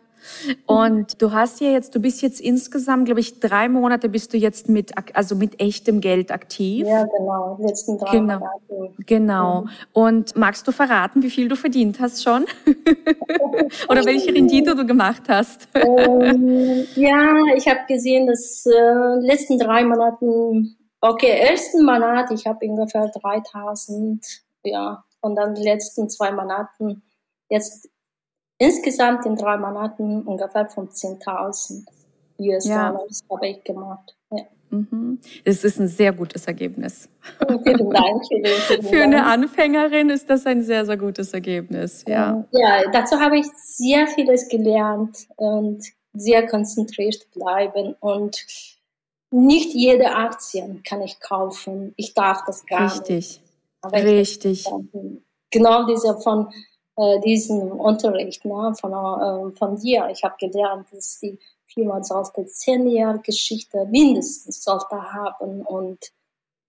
und 0.66 1.22
du 1.22 1.32
hast 1.32 1.62
ja 1.62 1.70
jetzt, 1.70 1.96
du 1.96 2.00
bist 2.00 2.22
jetzt 2.22 2.40
insgesamt, 2.40 3.06
glaube 3.06 3.20
ich, 3.20 3.40
drei 3.40 3.70
Monate 3.70 4.10
bist 4.10 4.34
du 4.34 4.38
jetzt 4.38 4.70
mit, 4.70 4.92
also 5.16 5.36
mit 5.36 5.62
echtem 5.62 6.02
Geld 6.02 6.32
aktiv. 6.32 6.86
Ja, 6.88 7.06
genau, 7.06 7.58
letzten 7.60 7.98
drei 7.98 8.12
genau. 8.12 8.40
Monate. 8.40 8.96
Genau. 9.06 9.62
Mhm. 9.62 9.70
Und 9.94 10.36
magst 10.36 10.68
du 10.68 10.72
verraten, 10.72 11.24
wie 11.24 11.30
viel 11.30 11.48
du 11.48 11.56
verdient 11.56 12.00
hast 12.00 12.24
schon? 12.24 12.46
Oder 13.90 14.06
welche 14.06 14.34
Rendite 14.34 14.76
du 14.76 14.86
gemacht 14.86 15.24
hast? 15.28 15.68
ähm, 15.76 16.86
ja, 16.96 17.36
ich 17.56 17.68
habe 17.68 17.80
gesehen, 17.88 18.28
dass 18.28 18.66
äh, 18.66 19.20
letzten 19.20 19.60
drei 19.60 19.84
Monaten, 19.84 20.78
okay, 21.02 21.40
ersten 21.40 21.86
Monat, 21.86 22.32
ich 22.32 22.46
habe 22.46 22.66
ungefähr 22.66 23.10
3000, 23.22 24.26
ja, 24.64 25.04
und 25.22 25.36
dann 25.36 25.56
die 25.56 25.64
letzten 25.64 26.10
zwei 26.10 26.32
Monaten 26.32 27.04
jetzt 27.50 27.90
insgesamt 28.58 29.26
in 29.26 29.36
drei 29.36 29.58
Monaten 29.58 30.24
ungefähr 30.24 30.70
15.000 30.70 31.86
US-Dollars 32.40 32.66
ja. 32.66 33.36
habe 33.36 33.48
ich 33.48 33.64
gemacht. 33.64 34.16
Ja. 34.32 34.44
Mhm. 34.70 35.20
Es 35.46 35.64
ist 35.64 35.80
ein 35.80 35.88
sehr 35.88 36.12
gutes 36.12 36.46
Ergebnis. 36.46 37.10
Vielen 37.64 37.90
Dank. 37.90 38.24
Vielen, 38.28 38.84
Für 38.84 39.04
eine 39.04 39.26
Anfängerin 39.26 40.10
ist 40.10 40.30
das 40.30 40.46
ein 40.46 40.62
sehr, 40.64 40.86
sehr 40.86 40.98
gutes 40.98 41.34
Ergebnis. 41.34 42.04
Ja, 42.08 42.46
ja 42.52 42.90
dazu 42.92 43.20
habe 43.20 43.40
ich 43.40 43.46
sehr 43.56 44.08
vieles 44.08 44.48
gelernt 44.50 45.28
und 45.38 45.84
sehr 46.14 46.48
konzentriert 46.48 47.30
bleiben 47.32 47.96
und 48.00 48.46
nicht 49.30 49.74
jede 49.74 50.16
Aktie 50.16 50.82
kann 50.88 51.02
ich 51.02 51.20
kaufen. 51.20 51.94
Ich 51.98 52.14
darf 52.14 52.44
das 52.46 52.66
gar 52.66 52.86
Richtig. 52.86 53.42
nicht. 53.84 53.94
Richtig. 53.94 54.66
Richtig. 54.68 55.22
Genau 55.52 55.86
diese 55.86 56.20
von 56.20 56.50
äh, 56.98 57.20
diesen 57.22 57.72
Unterricht 57.72 58.44
ne, 58.46 58.74
von, 58.80 58.92
äh, 58.92 59.56
von 59.56 59.78
dir. 59.78 60.10
Ich 60.12 60.24
habe 60.24 60.36
gelernt, 60.40 60.88
dass 60.92 61.20
die 61.20 61.38
Firma 61.68 62.04
sollte 62.04 62.46
zehn 62.48 62.88
Jahre 62.88 63.20
Geschichte 63.20 63.86
mindestens 63.86 64.64
sollte 64.64 65.14
haben 65.14 65.62
und 65.62 66.00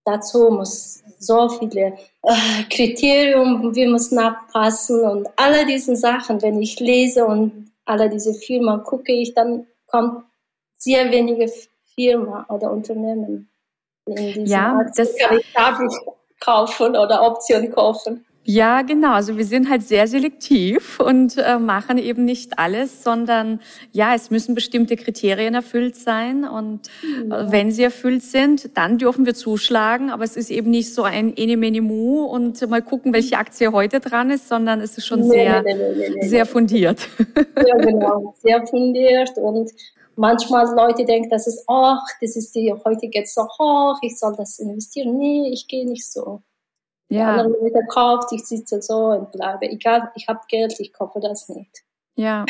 dazu 0.05 0.49
muss 0.51 1.03
so 1.17 1.49
viele 1.49 1.97
äh, 2.23 2.63
Kriterien, 2.69 3.73
wir 3.73 3.89
müssen 3.89 4.19
abpassen 4.19 5.01
und 5.01 5.27
alle 5.35 5.65
diese 5.65 5.95
Sachen, 5.95 6.41
wenn 6.41 6.61
ich 6.61 6.79
lese 6.79 7.25
und 7.25 7.71
alle 7.85 8.09
diese 8.09 8.33
Firmen 8.33 8.83
gucke 8.83 9.11
ich, 9.11 9.33
dann 9.33 9.65
kommt 9.87 10.25
sehr 10.77 11.11
wenige 11.11 11.51
Firma 11.95 12.45
oder 12.49 12.71
Unternehmen 12.71 13.49
in 14.05 14.15
diesen 14.15 14.45
ja, 14.45 14.83
das 14.95 15.15
kann 15.17 15.37
ich 15.37 16.39
kaufen 16.39 16.95
oder 16.95 17.21
Optionen 17.23 17.71
kaufen. 17.71 18.25
Ja, 18.51 18.81
genau. 18.81 19.11
Also 19.11 19.37
wir 19.37 19.45
sind 19.45 19.69
halt 19.69 19.83
sehr 19.83 20.07
selektiv 20.07 20.99
und 20.99 21.37
äh, 21.37 21.59
machen 21.59 21.99
eben 21.99 22.25
nicht 22.25 22.57
alles, 22.57 23.03
sondern 23.03 23.59
ja, 23.91 24.15
es 24.15 24.31
müssen 24.31 24.55
bestimmte 24.55 24.95
Kriterien 24.95 25.53
erfüllt 25.53 25.95
sein. 25.95 26.45
Und 26.45 26.87
äh, 27.03 27.27
ja. 27.29 27.51
wenn 27.51 27.71
sie 27.71 27.83
erfüllt 27.83 28.23
sind, 28.23 28.75
dann 28.75 28.97
dürfen 28.97 29.27
wir 29.27 29.35
zuschlagen. 29.35 30.09
Aber 30.09 30.23
es 30.23 30.35
ist 30.35 30.49
eben 30.49 30.71
nicht 30.71 30.95
so 30.95 31.03
ein 31.03 31.37
Ene 31.37 31.57
Mene 31.57 31.81
Mu 31.81 32.23
und 32.23 32.67
mal 32.67 32.81
gucken, 32.81 33.13
welche 33.13 33.37
Aktie 33.37 33.71
heute 33.71 33.99
dran 33.99 34.31
ist, 34.31 34.47
sondern 34.47 34.81
es 34.81 34.97
ist 34.97 35.05
schon 35.05 35.27
nee, 35.27 35.29
sehr, 35.29 35.61
nee, 35.61 35.75
nee, 35.75 36.27
sehr 36.27 36.47
fundiert. 36.47 37.07
Ja, 37.55 37.77
genau. 37.77 38.33
Sehr 38.39 38.65
fundiert 38.65 39.29
und 39.37 39.69
manchmal 40.15 40.65
Leute 40.75 41.05
denken, 41.05 41.29
das 41.29 41.45
ist, 41.45 41.65
ach, 41.67 42.01
das 42.19 42.35
ist 42.35 42.55
die, 42.55 42.73
heute 42.83 43.09
geht's 43.09 43.35
so 43.35 43.43
hoch, 43.43 43.99
ich 44.01 44.17
soll 44.17 44.33
das 44.35 44.57
investieren. 44.57 45.19
Nee, 45.19 45.51
ich 45.53 45.67
gehe 45.67 45.87
nicht 45.87 46.11
so. 46.11 46.41
Ja. 47.09 47.33
Die 47.33 47.39
anderen 47.41 47.61
Leute 47.61 47.85
kauft, 47.87 48.31
ich 48.31 48.45
sitze 48.45 48.81
so 48.81 49.07
und 49.07 49.31
bleibe. 49.31 49.65
Egal, 49.67 50.11
ich 50.15 50.27
habe 50.27 50.39
Geld, 50.47 50.79
ich 50.79 50.93
kaufe 50.93 51.19
das 51.19 51.49
nicht. 51.49 51.83
Ja. 52.15 52.45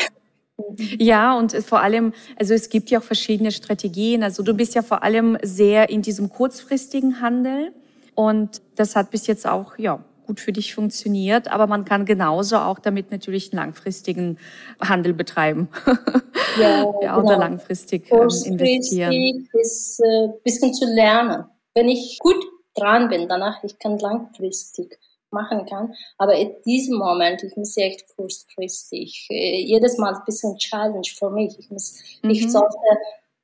Ja, 0.98 1.38
und 1.38 1.52
vor 1.64 1.80
allem, 1.80 2.12
also 2.38 2.52
es 2.52 2.68
gibt 2.68 2.90
ja 2.90 2.98
auch 2.98 3.02
verschiedene 3.02 3.50
Strategien. 3.50 4.22
Also 4.22 4.42
du 4.42 4.52
bist 4.52 4.74
ja 4.74 4.82
vor 4.82 5.02
allem 5.02 5.38
sehr 5.42 5.88
in 5.88 6.02
diesem 6.02 6.28
kurzfristigen 6.28 7.22
Handel 7.22 7.72
und 8.14 8.60
das 8.76 8.94
hat 8.94 9.10
bis 9.10 9.26
jetzt 9.26 9.46
auch, 9.46 9.78
ja, 9.78 10.04
gut 10.26 10.38
für 10.38 10.52
dich 10.52 10.74
funktioniert, 10.74 11.50
aber 11.50 11.66
man 11.66 11.84
kann 11.84 12.04
genauso 12.04 12.56
auch 12.58 12.78
damit 12.78 13.10
natürlich 13.10 13.52
einen 13.52 13.62
langfristigen 13.62 14.38
Handel 14.80 15.12
betreiben. 15.12 15.68
Ja, 16.56 16.84
ja 17.02 17.16
oder 17.16 17.34
genau. 17.34 17.38
langfristig 17.38 18.12
ähm, 18.12 18.28
investieren. 18.44 19.48
Ist 19.54 19.98
äh, 20.00 20.28
bisschen 20.44 20.72
zu 20.72 20.84
lernen. 20.84 21.46
Wenn 21.74 21.88
ich 21.88 22.18
gut 22.20 22.36
dran 22.74 23.08
bin, 23.08 23.28
danach 23.28 23.62
ich 23.64 23.78
kann 23.78 23.98
langfristig 23.98 24.98
machen 25.30 25.66
kann. 25.66 25.94
Aber 26.18 26.34
in 26.34 26.54
diesem 26.64 26.98
Moment, 26.98 27.42
ich 27.42 27.56
muss 27.56 27.76
echt 27.76 28.04
kurzfristig, 28.16 29.28
äh, 29.30 29.62
jedes 29.62 29.98
Mal 29.98 30.14
ein 30.14 30.24
bisschen 30.24 30.56
Challenge 30.56 31.06
für 31.06 31.30
mich. 31.30 31.58
Ich 31.58 31.70
muss, 31.70 31.98
mhm. 32.22 32.30
ich 32.30 32.50
sollte 32.50 32.76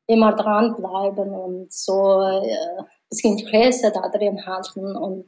immer 0.06 0.34
dranbleiben 0.34 1.34
und 1.34 1.72
so 1.72 2.20
äh, 2.20 2.78
ein 2.78 2.86
bisschen 3.10 3.38
Interesse 3.38 3.92
da 3.92 4.08
drin 4.08 4.46
halten 4.46 4.96
und 4.96 5.26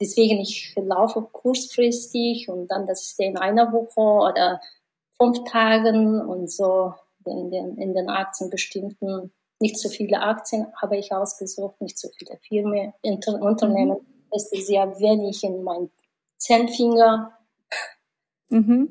deswegen 0.00 0.40
ich 0.40 0.74
laufe 0.76 1.22
kurzfristig 1.22 2.48
und 2.48 2.68
dann 2.68 2.86
das 2.86 3.02
ist 3.02 3.20
in 3.20 3.36
einer 3.36 3.72
Woche 3.72 4.32
oder 4.32 4.60
fünf 5.18 5.44
Tagen 5.44 6.20
und 6.20 6.50
so 6.50 6.94
in 7.26 7.50
den, 7.50 7.76
in 7.78 7.94
den 7.94 8.08
Aktien 8.08 8.50
bestimmten 8.50 9.32
nicht 9.60 9.78
so 9.78 9.88
viele 9.88 10.20
Aktien 10.20 10.66
habe 10.80 10.96
ich 10.96 11.12
ausgesucht, 11.12 11.80
nicht 11.80 11.98
so 11.98 12.08
viele 12.16 12.38
Firmen, 12.48 12.92
Inter 13.02 13.40
Unternehmen. 13.40 13.98
Es 14.30 14.50
ist 14.52 14.66
sehr 14.66 14.98
wenig 14.98 15.44
in 15.44 15.62
meinen 15.62 15.90
Zehnfinger. 16.38 17.33
Mhm. 18.50 18.88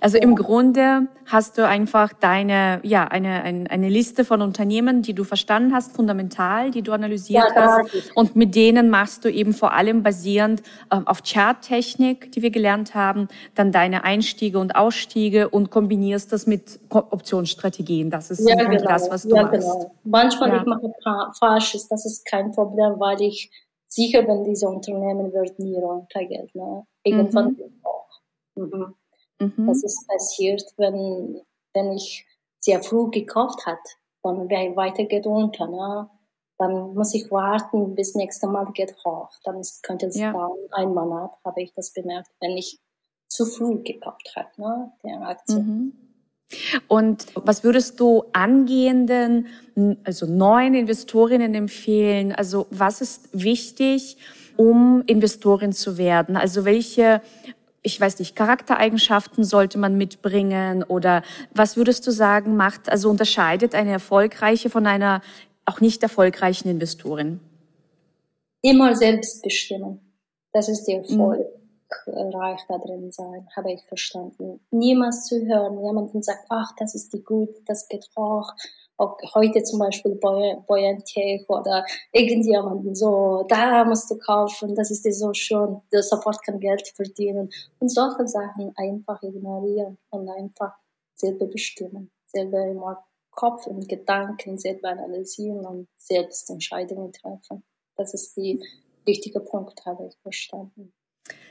Also 0.00 0.18
im 0.18 0.36
Grunde 0.36 1.08
hast 1.26 1.58
du 1.58 1.66
einfach 1.66 2.12
deine, 2.12 2.80
ja, 2.82 3.04
eine, 3.04 3.42
eine, 3.42 3.70
eine 3.70 3.88
Liste 3.88 4.24
von 4.24 4.42
Unternehmen, 4.42 5.02
die 5.02 5.14
du 5.14 5.24
verstanden 5.24 5.74
hast, 5.74 5.94
fundamental, 5.94 6.70
die 6.70 6.82
du 6.82 6.92
analysiert 6.92 7.44
ja, 7.54 7.78
hast. 7.82 8.12
Und 8.14 8.36
mit 8.36 8.54
denen 8.54 8.88
machst 8.90 9.24
du 9.24 9.30
eben 9.30 9.52
vor 9.52 9.72
allem 9.72 10.02
basierend 10.02 10.62
äh, 10.90 11.00
auf 11.04 11.22
Charttechnik, 11.22 12.32
die 12.32 12.42
wir 12.42 12.50
gelernt 12.50 12.94
haben, 12.94 13.28
dann 13.54 13.72
deine 13.72 14.04
Einstiege 14.04 14.58
und 14.58 14.76
Ausstiege 14.76 15.48
und 15.48 15.70
kombinierst 15.70 16.32
das 16.32 16.46
mit 16.46 16.78
Optionsstrategien. 16.90 18.10
Das 18.10 18.30
ist 18.30 18.48
ja, 18.48 18.54
genau. 18.56 18.82
das, 18.84 19.10
was 19.10 19.22
du 19.22 19.34
ja, 19.34 19.42
machst. 19.42 19.60
Genau. 19.60 19.92
Manchmal 20.04 20.50
ja. 20.50 20.60
ich 20.60 20.66
mache 20.66 20.92
Falsches, 21.38 21.88
das 21.88 22.06
ist 22.06 22.24
kein 22.26 22.52
Problem, 22.52 22.94
weil 22.98 23.20
ich 23.20 23.50
sicher 23.88 24.22
bin, 24.22 24.44
diese 24.44 24.68
Unternehmen 24.68 25.32
wird 25.32 25.58
nie 25.58 25.74
runtergehen. 25.74 26.48
Ne? 26.54 26.84
Irgendwann 27.02 27.52
mhm. 27.52 27.56
Mhm. 28.58 28.94
Mhm. 29.40 29.66
Das 29.66 29.82
ist 29.82 30.06
passiert, 30.08 30.64
wenn, 30.76 31.40
wenn 31.74 31.92
ich 31.92 32.26
sehr 32.60 32.82
früh 32.82 33.10
gekauft 33.10 33.66
hat, 33.66 33.78
dann 34.22 34.48
weiter 34.50 35.04
geht 35.04 35.26
unter, 35.26 35.66
ne? 35.68 36.10
Dann 36.58 36.94
muss 36.94 37.14
ich 37.14 37.30
warten, 37.30 37.94
bis 37.94 38.16
nächste 38.16 38.48
Mal 38.48 38.66
geht 38.72 38.96
hoch. 39.04 39.30
Dann 39.44 39.60
ist, 39.60 39.82
könnte 39.84 40.06
es 40.06 40.16
ja. 40.16 40.32
dauern, 40.32 40.58
ein 40.72 40.92
Monat, 40.92 41.30
habe 41.44 41.62
ich 41.62 41.72
das 41.74 41.92
bemerkt, 41.92 42.30
wenn 42.40 42.56
ich 42.56 42.80
zu 43.28 43.46
früh 43.46 43.80
gekauft 43.82 44.32
habe, 44.34 44.48
ne? 44.56 44.92
Die 45.04 45.10
Aktie. 45.10 45.56
Mhm. 45.56 45.92
Und 46.88 47.26
was 47.34 47.62
würdest 47.62 48.00
du 48.00 48.24
angehenden, 48.32 49.48
also 50.04 50.26
neuen 50.26 50.74
Investorinnen 50.74 51.54
empfehlen? 51.54 52.32
Also 52.32 52.66
was 52.70 53.02
ist 53.02 53.28
wichtig, 53.32 54.16
um 54.56 55.02
Investorin 55.06 55.72
zu 55.72 55.98
werden? 55.98 56.36
Also 56.36 56.64
welche 56.64 57.20
ich 57.82 58.00
weiß 58.00 58.18
nicht, 58.18 58.36
Charaktereigenschaften 58.36 59.44
sollte 59.44 59.78
man 59.78 59.96
mitbringen 59.96 60.82
oder 60.82 61.22
was 61.54 61.76
würdest 61.76 62.06
du 62.06 62.10
sagen, 62.10 62.56
macht, 62.56 62.90
also 62.90 63.08
unterscheidet 63.08 63.74
eine 63.74 63.92
erfolgreiche 63.92 64.70
von 64.70 64.86
einer 64.86 65.22
auch 65.64 65.80
nicht 65.80 66.02
erfolgreichen 66.02 66.68
Investorin? 66.68 67.40
Immer 68.62 68.96
selbst 68.96 69.42
bestimmen. 69.42 70.00
Das 70.52 70.68
ist 70.68 70.84
der 70.84 70.98
Erfolg. 70.98 71.46
Mhm. 71.46 72.34
Reich 72.34 72.60
da 72.68 72.76
drin 72.76 73.10
sein, 73.12 73.48
habe 73.56 73.72
ich 73.72 73.82
verstanden. 73.86 74.60
Niemals 74.70 75.24
zu 75.24 75.46
hören, 75.46 75.82
jemanden 75.82 76.22
sagt, 76.22 76.44
ach, 76.50 76.72
das 76.78 76.94
ist 76.94 77.14
die 77.14 77.22
gut, 77.22 77.48
das 77.66 77.88
geht 77.88 78.06
hoch 78.14 78.52
auch 78.98 79.16
heute 79.34 79.62
zum 79.62 79.78
Beispiel 79.78 80.16
BioNTech 80.16 81.48
oder 81.48 81.84
irgendjemanden 82.12 82.94
so, 82.94 83.44
da 83.48 83.84
musst 83.84 84.10
du 84.10 84.18
kaufen, 84.18 84.74
das 84.74 84.90
ist 84.90 85.04
dir 85.04 85.12
so 85.12 85.32
schön, 85.32 85.80
der 85.92 86.02
Support 86.02 86.42
kann 86.44 86.60
Geld 86.60 86.86
verdienen 86.88 87.48
und 87.78 87.88
solche 87.88 88.26
Sachen 88.26 88.72
einfach 88.76 89.22
ignorieren 89.22 89.98
und 90.10 90.28
einfach 90.28 90.74
selber 91.14 91.46
bestimmen, 91.46 92.10
selber 92.26 92.66
immer 92.66 93.04
Kopf 93.30 93.66
und 93.68 93.88
Gedanken 93.88 94.58
selber 94.58 94.88
analysieren 94.88 95.64
und 95.64 95.88
selbst 95.96 96.50
Entscheidungen 96.50 97.12
treffen. 97.12 97.62
Das 97.96 98.12
ist 98.12 98.36
die 98.36 98.60
wichtige 99.04 99.40
Punkt, 99.40 99.84
habe 99.86 100.06
ich 100.08 100.16
verstanden. 100.22 100.92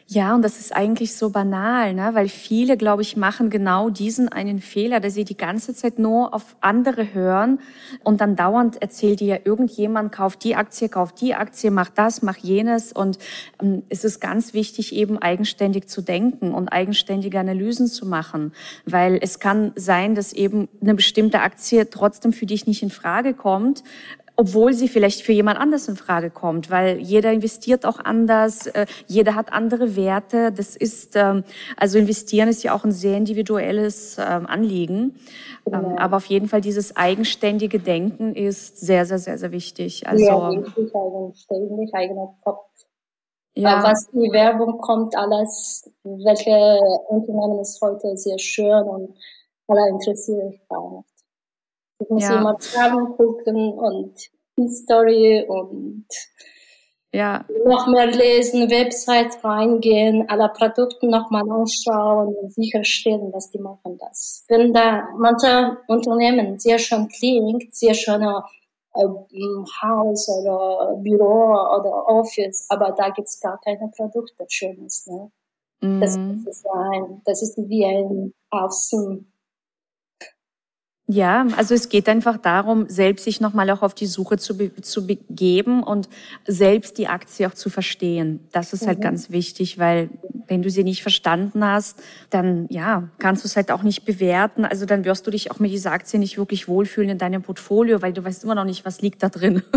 Ja, 0.10 0.34
und 0.36 0.42
das 0.42 0.58
ist 0.58 0.74
eigentlich 0.74 1.18
so 1.18 1.32
banal, 1.32 1.94
ne? 1.94 2.12
weil 2.14 2.30
viele, 2.30 2.78
glaube 2.78 3.02
ich, 3.02 3.18
machen 3.18 3.50
genau 3.50 3.90
diesen 3.90 4.30
einen 4.30 4.62
Fehler, 4.62 5.02
dass 5.02 5.16
sie 5.16 5.26
die 5.26 5.36
ganze 5.36 5.76
Zeit 5.76 6.00
nur 6.00 6.34
auf 6.34 6.56
andere 6.62 7.14
hören 7.14 7.60
und 8.06 8.22
dann 8.22 8.38
dauernd 8.38 8.82
erzählt 8.82 9.20
ihr 9.20 9.46
irgendjemand, 9.46 10.14
kauft 10.14 10.46
die 10.46 10.56
Aktie, 10.56 10.88
kauft 10.88 11.20
die 11.20 11.36
Aktie, 11.36 11.72
macht 11.72 11.98
das, 11.98 12.22
macht 12.22 12.40
jenes. 12.40 12.94
Und 12.94 13.20
ähm, 13.62 13.84
es 13.90 14.06
ist 14.06 14.22
ganz 14.22 14.54
wichtig, 14.54 14.96
eben 14.96 15.18
eigenständig 15.18 15.90
zu 15.90 16.02
denken 16.02 16.54
und 16.54 16.70
eigenständige 16.70 17.42
Analysen 17.42 17.88
zu 17.88 18.06
machen, 18.06 18.54
weil 18.86 19.20
es 19.22 19.40
kann 19.40 19.74
sein, 19.76 20.16
dass 20.16 20.32
eben 20.32 20.70
eine 20.82 20.96
bestimmte 20.96 21.42
Aktie 21.42 21.90
trotzdem 21.90 22.32
für 22.32 22.46
dich 22.46 22.66
nicht 22.66 22.82
in 22.82 22.92
Frage 22.92 23.34
kommt, 23.34 23.84
obwohl 24.38 24.74
sie 24.74 24.88
vielleicht 24.88 25.24
für 25.24 25.32
jemand 25.34 25.60
anders 25.60 25.88
in 25.88 25.96
Frage 25.96 26.30
kommt, 26.30 26.70
weil 26.70 27.00
jeder 27.00 27.34
investiert 27.34 27.86
auch 27.86 28.00
anders, 28.00 28.68
äh, 28.68 28.86
jeder 29.08 29.34
hat 29.34 29.52
andere 29.52 29.96
Werte. 29.96 30.52
Das 30.52 30.76
ist 30.76 31.16
ähm, 31.16 31.44
also 31.76 31.98
investieren 31.98 32.48
ist 32.48 32.64
ja 32.64 32.76
auch 32.76 32.86
ein 32.86 32.92
sehr 32.92 33.18
individuelles 33.18 34.18
ähm, 34.20 34.46
Anliegen, 34.46 35.20
ja. 35.66 35.80
Ähm, 35.80 35.98
aber 35.98 36.18
auf 36.18 36.26
jeden 36.26 36.48
Fall 36.48 36.62
dieses 36.62 36.96
eigenständige 36.96 37.80
Denken 37.80 38.36
ist 38.36 38.78
sehr 38.80 39.06
sehr 39.06 39.18
sehr 39.18 39.40
sehr 39.40 39.52
wichtig. 39.52 40.08
Also 40.08 40.24
ja, 40.24 40.52
wichtig, 40.52 40.96
eigenständig, 40.96 41.94
eigener 41.94 42.36
Kopf. 42.44 42.68
Ja. 43.56 43.82
Was 43.84 44.08
die 44.12 44.32
Werbung 44.32 44.78
kommt, 44.78 45.18
alles, 45.18 45.92
welche 46.04 46.80
Unternehmen 47.10 47.60
ist 47.60 47.82
heute 47.82 48.16
sehr 48.16 48.38
schön 48.38 48.84
und 48.84 49.18
alle 49.68 49.90
interessiert 49.90 50.46
mich 50.46 50.62
gar 50.70 50.92
nicht. 50.98 51.17
Ich 52.00 52.10
muss 52.10 52.24
ja. 52.24 52.40
immer 52.40 52.58
Zahlen 52.60 53.16
gucken 53.18 53.74
und 53.74 54.14
History 54.56 55.46
und 55.48 56.06
ja. 57.14 57.46
noch 57.66 57.88
mehr 57.88 58.08
lesen, 58.08 58.70
Website 58.70 59.44
reingehen, 59.44 60.28
alle 60.30 60.50
Produkte 60.50 61.08
nochmal 61.08 61.50
anschauen 61.50 62.36
und 62.36 62.54
sicherstellen, 62.54 63.32
dass 63.32 63.50
die 63.52 63.60
machen 63.60 63.98
das. 63.98 64.46
Wenn 64.48 64.74
da 64.74 65.08
manche 65.18 65.78
Unternehmen 65.88 66.60
sehr 66.60 66.80
schön 66.80 67.08
klingt, 67.08 67.74
sehr 67.74 67.94
schöner 67.94 68.46
äh, 68.94 69.08
Haus 69.82 70.30
oder 70.30 70.96
Büro 70.98 71.52
oder 71.52 72.08
Office, 72.08 72.66
aber 72.70 72.92
da 72.92 73.10
gibt's 73.10 73.40
gar 73.40 73.60
keine 73.62 73.92
Produkte, 73.96 74.46
Schönes. 74.48 75.08
Ne? 75.08 75.32
Mhm. 75.82 76.02
Das, 76.02 76.16
ist 76.16 76.66
ein, 76.68 77.22
das 77.26 77.42
ist 77.42 77.58
wie 77.58 77.86
ein 77.86 78.34
Außen 78.50 79.32
ja, 81.10 81.48
also 81.56 81.74
es 81.74 81.88
geht 81.88 82.10
einfach 82.10 82.38
darum, 82.38 82.90
selbst 82.90 83.24
sich 83.24 83.40
nochmal 83.40 83.70
auch 83.70 83.82
auf 83.82 83.94
die 83.94 84.08
Suche 84.08 84.38
zu, 84.38 84.58
be 84.58 84.76
zu 84.82 85.08
begeben 85.08 85.82
und 85.82 86.10
selbst 86.46 86.98
die 86.98 87.08
Aktie 87.08 87.48
auch 87.48 87.54
zu 87.54 87.70
verstehen. 87.70 88.46
Das 88.52 88.74
ist 88.74 88.82
halt 88.82 89.00
mhm. 89.00 89.04
halt 89.04 89.14
ganz 89.14 89.30
wichtig, 89.32 89.80
weil 89.80 90.10
wenn 90.48 90.62
du 90.62 90.70
sie 90.70 90.84
nicht 90.84 91.02
verstanden 91.02 91.64
hast, 91.64 92.02
dann 92.30 92.68
ja, 92.70 93.08
kannst 93.20 93.46
du 93.46 93.48
es 93.48 93.56
halt 93.56 93.72
auch 93.72 93.84
nicht 93.84 94.04
bewerten. 94.04 94.66
Also 94.66 94.86
dann 94.86 95.06
wirst 95.06 95.26
du 95.26 95.32
dich 95.32 95.50
auch 95.50 95.60
mit 95.60 95.72
dieser 95.72 95.94
Aktie 95.94 96.20
nicht 96.20 96.38
wirklich 96.38 96.68
wohlfühlen 96.68 97.12
in 97.12 97.18
deinem 97.18 97.42
Portfolio, 97.42 98.02
weil 98.02 98.12
du 98.12 98.26
weißt 98.26 98.44
immer 98.44 98.56
noch 98.56 98.66
nicht, 98.66 98.86
was 98.86 99.02
liegt 99.02 99.24
da 99.24 99.30
drin. 99.30 99.64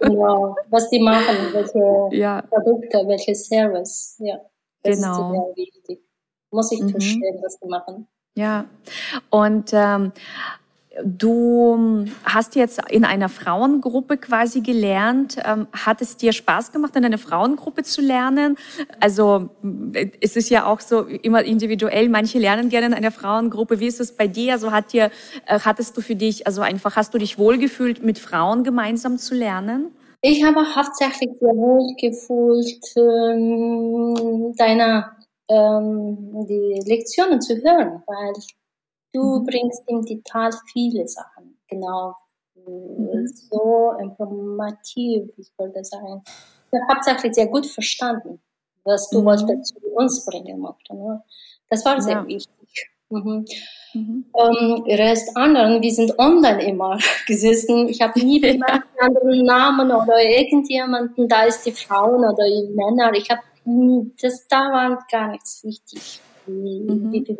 Genau, 0.00 0.56
was 0.68 0.90
die 0.90 0.98
machen, 0.98 1.36
welche 1.52 2.16
ja. 2.16 2.42
Produkte, 2.42 2.98
welche 3.06 3.36
Service. 3.36 4.16
Ja, 4.18 4.40
das 4.82 4.96
genau. 4.96 5.12
ist 5.12 5.32
sehr 5.32 5.64
wichtig. 5.64 6.00
Muss 6.50 6.72
ich 6.72 6.82
mhm. 6.82 6.88
verstehen, 6.88 7.38
was 7.40 7.60
die 7.60 7.68
machen. 7.68 8.08
Ja, 8.34 8.64
und 9.30 9.70
ähm, 9.72 10.12
Du 11.04 12.06
hast 12.24 12.54
jetzt 12.56 12.80
in 12.90 13.04
einer 13.04 13.28
Frauengruppe 13.28 14.16
quasi 14.16 14.60
gelernt. 14.60 15.36
Ähm, 15.44 15.66
hat 15.72 16.00
es 16.02 16.16
dir 16.16 16.32
Spaß 16.32 16.72
gemacht, 16.72 16.96
in 16.96 17.04
einer 17.04 17.18
Frauengruppe 17.18 17.82
zu 17.82 18.00
lernen? 18.00 18.56
Also 19.00 19.50
es 20.20 20.36
ist 20.36 20.50
ja 20.50 20.66
auch 20.66 20.80
so 20.80 21.02
immer 21.02 21.44
individuell. 21.44 22.08
Manche 22.08 22.38
lernen 22.38 22.68
gerne 22.68 22.86
in 22.86 22.94
einer 22.94 23.10
Frauengruppe. 23.10 23.80
Wie 23.80 23.86
ist 23.86 24.00
es 24.00 24.12
bei 24.12 24.26
dir? 24.26 24.52
Also 24.52 24.72
hat 24.72 24.92
dir, 24.92 25.10
äh, 25.46 25.58
hattest 25.60 25.96
du 25.96 26.00
für 26.00 26.16
dich, 26.16 26.46
also 26.46 26.62
einfach, 26.62 26.96
hast 26.96 27.14
du 27.14 27.18
dich 27.18 27.38
wohlgefühlt, 27.38 28.02
mit 28.02 28.18
Frauen 28.18 28.64
gemeinsam 28.64 29.18
zu 29.18 29.34
lernen? 29.34 29.92
Ich 30.20 30.44
habe 30.44 30.60
hauptsächlich 30.74 31.30
sehr 31.40 31.54
wohl 31.54 31.94
gefühlt, 32.00 32.84
ähm, 32.96 34.54
deine 34.56 35.10
ähm, 35.48 36.46
die 36.48 36.80
Lektionen 36.86 37.40
zu 37.40 37.56
hören, 37.56 38.02
weil 38.06 38.32
Du 39.12 39.40
mhm. 39.40 39.46
bringst 39.46 39.82
im 39.88 40.02
Detail 40.04 40.50
viele 40.72 41.06
Sachen, 41.06 41.58
genau. 41.68 42.14
Mhm. 42.54 43.26
So 43.26 43.92
informativ, 44.00 45.30
ich 45.36 45.52
würde 45.58 45.84
sagen. 45.84 46.22
Ich 46.72 46.80
habe 46.80 46.94
hauptsächlich 46.94 47.34
sehr 47.34 47.48
gut 47.48 47.66
verstanden, 47.66 48.40
was 48.84 49.10
du 49.10 49.20
mhm. 49.20 49.26
heute 49.26 49.60
zu 49.62 49.74
uns 49.94 50.24
bringen 50.24 50.60
möchtest. 50.60 50.92
Ne? 50.92 51.22
Das 51.68 51.84
war 51.84 52.00
sehr 52.00 52.14
ja. 52.14 52.26
wichtig. 52.26 52.90
Mhm. 53.10 53.44
Mhm. 53.94 54.24
Ähm, 54.38 54.84
Rest 54.86 55.36
anderen, 55.36 55.82
wir 55.82 55.92
sind 55.92 56.18
online 56.18 56.64
immer 56.64 56.98
gesessen. 57.26 57.88
Ich 57.88 58.00
habe 58.00 58.18
nie 58.18 58.40
bemerkt, 58.40 58.88
ja. 59.00 59.06
anderen 59.06 59.44
Namen 59.44 59.90
oder 59.90 60.18
irgendjemanden, 60.18 61.28
da 61.28 61.44
ist 61.44 61.66
die 61.66 61.72
Frauen 61.72 62.20
oder 62.20 62.46
die 62.46 62.72
Männer. 62.74 63.12
Ich 63.14 63.30
habe 63.30 63.42
das 64.20 64.48
da 64.48 64.72
war 64.72 65.06
gar 65.10 65.28
nichts 65.28 65.62
wichtig, 65.62 66.20
wie, 66.46 66.80
mhm. 66.80 67.12
wie 67.12 67.24
viele 67.24 67.38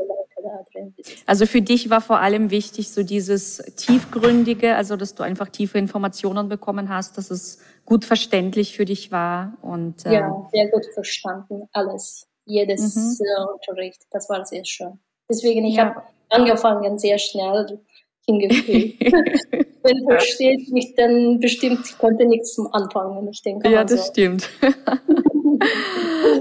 da 0.52 0.64
drin 0.72 0.94
Also 1.26 1.46
für 1.46 1.62
dich 1.62 1.90
war 1.90 2.00
vor 2.00 2.20
allem 2.20 2.50
wichtig 2.50 2.90
so 2.90 3.02
dieses 3.02 3.58
tiefgründige, 3.76 4.76
also 4.76 4.96
dass 4.96 5.14
du 5.14 5.22
einfach 5.22 5.48
tiefe 5.48 5.78
Informationen 5.78 6.48
bekommen 6.48 6.88
hast, 6.88 7.18
dass 7.18 7.30
es 7.30 7.58
gut 7.84 8.04
verständlich 8.04 8.76
für 8.76 8.84
dich 8.84 9.10
war 9.10 9.56
und 9.62 10.06
äh, 10.06 10.14
ja, 10.14 10.48
sehr 10.52 10.70
gut 10.70 10.86
verstanden 10.94 11.68
alles, 11.72 12.28
jedes 12.44 12.94
mhm. 12.94 13.26
Unterricht, 13.54 14.02
das 14.10 14.28
war 14.28 14.44
sehr 14.44 14.64
schön. 14.64 15.00
Deswegen 15.28 15.64
ich 15.64 15.76
ja. 15.76 15.86
habe 15.86 16.02
angefangen 16.28 16.98
sehr 16.98 17.18
schnell 17.18 17.80
hingefühlt. 18.26 19.00
Wenn 19.82 20.04
versteht 20.08 20.70
mich, 20.70 20.94
dann 20.94 21.40
bestimmt 21.40 21.98
konnte 21.98 22.24
nichts 22.24 22.54
zum 22.54 22.72
Anfangen. 22.72 23.28
Ich 23.28 23.42
denke. 23.42 23.68
Ja, 23.68 23.82
das 23.82 24.06
so. 24.06 24.12
stimmt. 24.12 24.48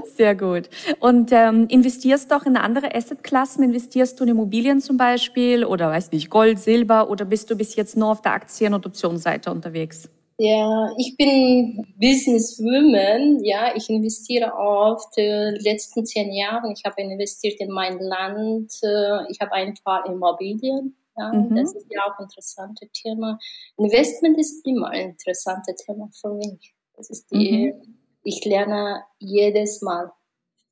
Sehr 0.15 0.35
gut. 0.35 0.69
Und 0.99 1.31
ähm, 1.31 1.67
investierst 1.69 2.31
du 2.31 2.35
auch 2.35 2.45
in 2.45 2.57
andere 2.57 2.93
Assetklassen? 2.93 3.63
Investierst 3.63 4.19
du 4.19 4.23
in 4.23 4.31
Immobilien 4.31 4.79
zum 4.79 4.97
Beispiel 4.97 5.65
oder 5.65 5.89
weiß 5.89 6.11
nicht, 6.11 6.29
Gold, 6.29 6.59
Silber 6.59 7.09
oder 7.09 7.25
bist 7.25 7.49
du 7.49 7.55
bis 7.55 7.75
jetzt 7.75 7.97
nur 7.97 8.09
auf 8.09 8.21
der 8.21 8.33
Aktien- 8.33 8.73
und 8.73 8.85
Optionsseite 8.85 9.51
unterwegs? 9.51 10.09
Ja, 10.37 10.91
ich 10.97 11.15
bin 11.17 11.85
Businesswoman. 11.99 13.43
Ja, 13.43 13.75
ich 13.75 13.89
investiere 13.89 14.53
oft. 14.53 15.17
Äh, 15.17 15.51
letzten 15.59 16.05
zehn 16.05 16.31
Jahren, 16.31 16.71
ich 16.71 16.83
habe 16.83 17.01
investiert 17.01 17.59
in 17.59 17.69
mein 17.71 17.99
Land. 17.99 18.71
Äh, 18.81 19.31
ich 19.31 19.39
habe 19.39 19.51
ein 19.53 19.75
paar 19.83 20.05
Immobilien. 20.07 20.95
Ja, 21.17 21.31
mhm. 21.31 21.55
das 21.55 21.75
ist 21.75 21.87
ja 21.91 22.01
auch 22.05 22.17
ein 22.17 22.23
interessantes 22.23 22.89
Thema. 22.93 23.37
Investment 23.77 24.39
ist 24.39 24.65
immer 24.65 24.89
ein 24.89 25.09
interessantes 25.11 25.75
Thema 25.85 26.09
für 26.19 26.33
mich. 26.33 26.73
Das 26.95 27.09
ist 27.09 27.29
die 27.31 27.73
mhm 27.73 28.00
ich 28.23 28.43
lerne 28.45 29.03
jedes 29.19 29.81
Mal, 29.81 30.11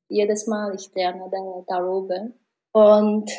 jedes 0.08 0.46
Mal, 0.46 0.74
ich 0.74 0.90
lerne 0.94 1.30
darüber. 1.66 2.28
Und 2.72 3.30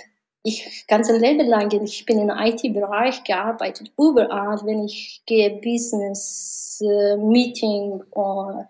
ich 0.44 0.86
ganze 0.88 1.18
Leben 1.18 1.48
lang, 1.48 1.72
ich 1.84 2.06
bin 2.06 2.20
im 2.20 2.30
IT-Bereich 2.30 3.24
gearbeitet, 3.24 3.92
überall, 3.98 4.60
wenn 4.66 4.86
ich 4.86 5.22
gehe, 5.26 5.62
Business, 5.62 6.82
äh, 6.84 7.16
Meeting 7.18 8.02
oder 8.12 8.68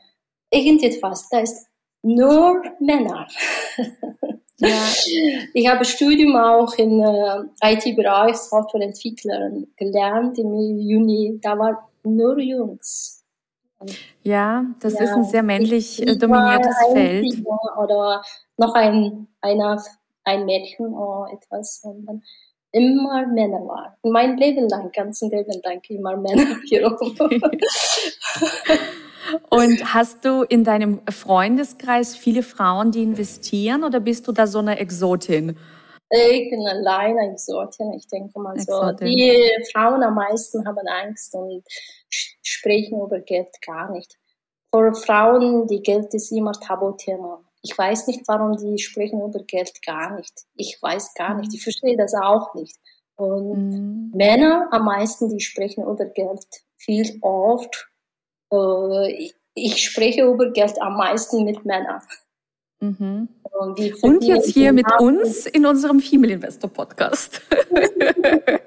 irgendetwas, 0.49 1.29
da 1.29 1.39
ist 1.39 1.67
nur 2.01 2.61
Männer. 2.79 3.27
Ja. 3.77 4.67
Ich 5.53 5.67
habe 5.67 5.83
Studium 5.85 6.35
auch 6.35 6.71
im 6.75 7.01
äh, 7.01 7.73
IT-Bereich 7.73 8.35
Softwareentwickler 8.35 9.51
gelernt 9.75 10.37
im 10.37 10.77
Juni, 10.77 11.39
da 11.41 11.57
war 11.57 11.89
nur 12.03 12.37
Jungs. 12.39 13.20
Ja, 14.23 14.65
das 14.79 14.93
ja, 14.93 15.03
ist 15.03 15.11
ein 15.11 15.23
sehr 15.23 15.43
männlich 15.43 16.01
äh, 16.01 16.15
dominiertes 16.15 16.75
Feld. 16.91 17.25
Oder 17.77 18.23
noch 18.57 18.73
ein, 18.75 19.27
einer, 19.41 19.81
ein 20.23 20.45
Mädchen 20.45 20.93
oder 20.93 21.31
etwas, 21.33 21.81
sondern 21.81 22.21
immer 22.71 23.27
Männer 23.27 23.59
waren. 23.67 23.93
Mein 24.03 24.37
Leben 24.37 24.69
lang, 24.69 24.91
ganzen 24.91 25.29
Leben 25.29 25.61
lang 25.63 25.81
immer 25.89 26.15
Männer 26.17 26.57
hier 26.67 26.85
Und 29.49 29.93
hast 29.93 30.25
du 30.25 30.43
in 30.43 30.63
deinem 30.63 31.01
Freundeskreis 31.07 32.15
viele 32.15 32.43
Frauen, 32.43 32.91
die 32.91 33.03
investieren 33.03 33.83
oder 33.83 33.99
bist 33.99 34.27
du 34.27 34.31
da 34.31 34.47
so 34.47 34.59
eine 34.59 34.79
Exotin? 34.79 35.57
Ich 36.13 36.49
bin 36.49 36.67
alleine 36.67 37.31
Exotin, 37.31 37.93
ich 37.93 38.05
denke 38.07 38.37
mal 38.37 38.59
so. 38.59 38.81
Exotin. 38.81 39.07
Die 39.07 39.49
Frauen 39.71 40.03
am 40.03 40.15
meisten 40.15 40.65
haben 40.67 40.85
Angst 40.87 41.33
und 41.33 41.63
sprechen 42.51 43.01
über 43.01 43.19
Geld 43.19 43.49
gar 43.65 43.91
nicht. 43.91 44.17
Für 44.73 44.93
Frauen, 44.93 45.67
die 45.67 45.81
Geld 45.81 46.13
ist 46.13 46.31
immer 46.31 46.53
Tabuthema. 46.53 47.43
Ich 47.61 47.77
weiß 47.77 48.07
nicht, 48.07 48.27
warum 48.27 48.57
die 48.57 48.79
sprechen 48.79 49.21
über 49.21 49.43
Geld 49.43 49.81
gar 49.85 50.15
nicht. 50.15 50.33
Ich 50.55 50.77
weiß 50.81 51.13
gar 51.13 51.35
nicht. 51.35 51.53
Ich 51.53 51.63
verstehe 51.63 51.97
das 51.97 52.13
auch 52.13 52.55
nicht. 52.55 52.77
Und 53.15 53.69
mhm. 53.69 54.11
Männer 54.15 54.67
am 54.71 54.85
meisten, 54.85 55.29
die 55.29 55.41
sprechen 55.41 55.83
über 55.83 56.05
Geld 56.05 56.45
viel 56.77 57.19
oft. 57.21 57.89
Äh, 58.51 59.31
ich 59.53 59.83
spreche 59.83 60.23
über 60.23 60.51
Geld 60.51 60.81
am 60.81 60.97
meisten 60.97 61.43
mit 61.43 61.63
Männern. 61.65 62.01
Mhm. 62.79 63.29
Und, 63.43 64.03
Und 64.03 64.23
jetzt 64.23 64.49
hier 64.49 64.73
mit 64.73 64.87
uns 64.99 65.45
in 65.45 65.65
unserem 65.65 65.99
Female 65.99 66.33
Investor 66.33 66.69
Podcast. 66.69 67.41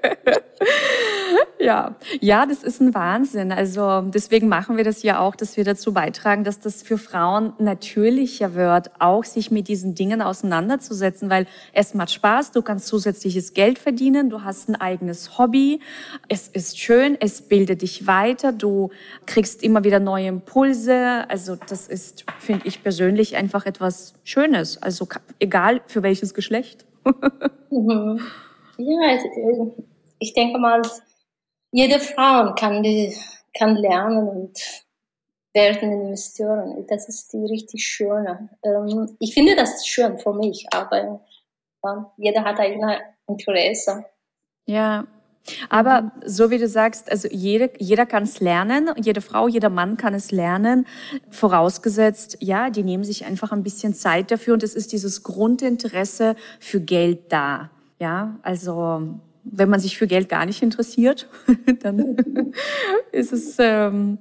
Ja, 1.64 1.94
ja, 2.20 2.44
das 2.44 2.62
ist 2.62 2.82
ein 2.82 2.92
Wahnsinn. 2.92 3.50
Also 3.50 4.02
deswegen 4.02 4.48
machen 4.48 4.76
wir 4.76 4.84
das 4.84 5.02
ja 5.02 5.18
auch, 5.20 5.34
dass 5.34 5.56
wir 5.56 5.64
dazu 5.64 5.94
beitragen, 5.94 6.44
dass 6.44 6.60
das 6.60 6.82
für 6.82 6.98
Frauen 6.98 7.54
natürlicher 7.58 8.52
wird, 8.52 8.90
auch 8.98 9.24
sich 9.24 9.50
mit 9.50 9.66
diesen 9.68 9.94
Dingen 9.94 10.20
auseinanderzusetzen, 10.20 11.30
weil 11.30 11.46
es 11.72 11.94
macht 11.94 12.10
Spaß, 12.10 12.52
du 12.52 12.60
kannst 12.60 12.86
zusätzliches 12.86 13.54
Geld 13.54 13.78
verdienen, 13.78 14.28
du 14.28 14.42
hast 14.44 14.68
ein 14.68 14.76
eigenes 14.76 15.38
Hobby, 15.38 15.80
es 16.28 16.48
ist 16.48 16.78
schön, 16.78 17.16
es 17.18 17.40
bildet 17.40 17.80
dich 17.80 18.06
weiter, 18.06 18.52
du 18.52 18.90
kriegst 19.24 19.62
immer 19.62 19.84
wieder 19.84 20.00
neue 20.00 20.26
Impulse. 20.26 21.24
Also 21.30 21.56
das 21.56 21.88
ist, 21.88 22.26
finde 22.40 22.68
ich 22.68 22.82
persönlich, 22.82 23.36
einfach 23.36 23.64
etwas 23.64 24.12
Schönes. 24.22 24.82
Also 24.82 25.08
egal 25.38 25.80
für 25.86 26.02
welches 26.02 26.34
Geschlecht. 26.34 26.84
Mhm. 27.70 28.20
Ja, 28.76 29.18
ich 30.20 30.32
denke 30.32 30.60
mal, 30.60 30.82
jede 31.74 31.98
Frau 31.98 32.54
kann, 32.54 32.84
die, 32.84 33.12
kann 33.52 33.74
lernen 33.74 34.28
und 34.28 34.84
werden 35.52 35.90
Investoren. 35.90 36.86
Das 36.86 37.08
ist 37.08 37.32
die 37.32 37.44
richtig 37.46 37.84
schöne. 37.84 38.48
Ähm, 38.62 39.16
ich 39.18 39.34
finde 39.34 39.56
das 39.56 39.84
schön 39.84 40.16
für 40.18 40.32
mich, 40.32 40.66
aber 40.72 41.20
ja, 41.82 42.12
jeder 42.16 42.44
hat 42.44 42.60
eigene 42.60 43.00
Interesse. 43.26 44.04
Ja, 44.66 45.04
aber 45.68 46.12
so 46.24 46.50
wie 46.50 46.58
du 46.58 46.68
sagst, 46.68 47.10
also 47.10 47.26
jede, 47.28 47.72
jeder 47.78 48.06
kann 48.06 48.22
es 48.22 48.38
lernen, 48.38 48.90
jede 48.96 49.20
Frau, 49.20 49.48
jeder 49.48 49.68
Mann 49.68 49.96
kann 49.96 50.14
es 50.14 50.30
lernen, 50.30 50.86
vorausgesetzt, 51.28 52.36
ja, 52.40 52.70
die 52.70 52.84
nehmen 52.84 53.04
sich 53.04 53.24
einfach 53.24 53.50
ein 53.50 53.64
bisschen 53.64 53.94
Zeit 53.94 54.30
dafür 54.30 54.54
und 54.54 54.62
es 54.62 54.74
ist 54.74 54.92
dieses 54.92 55.24
Grundinteresse 55.24 56.36
für 56.60 56.80
Geld 56.80 57.32
da. 57.32 57.70
Ja, 57.98 58.38
also 58.42 59.18
wenn 59.44 59.68
man 59.68 59.80
sich 59.80 59.98
für 59.98 60.06
Geld 60.06 60.28
gar 60.28 60.46
nicht 60.46 60.62
interessiert, 60.62 61.28
dann 61.82 62.16
ist 63.12 63.32
es 63.32 63.56
ähm, 63.58 64.18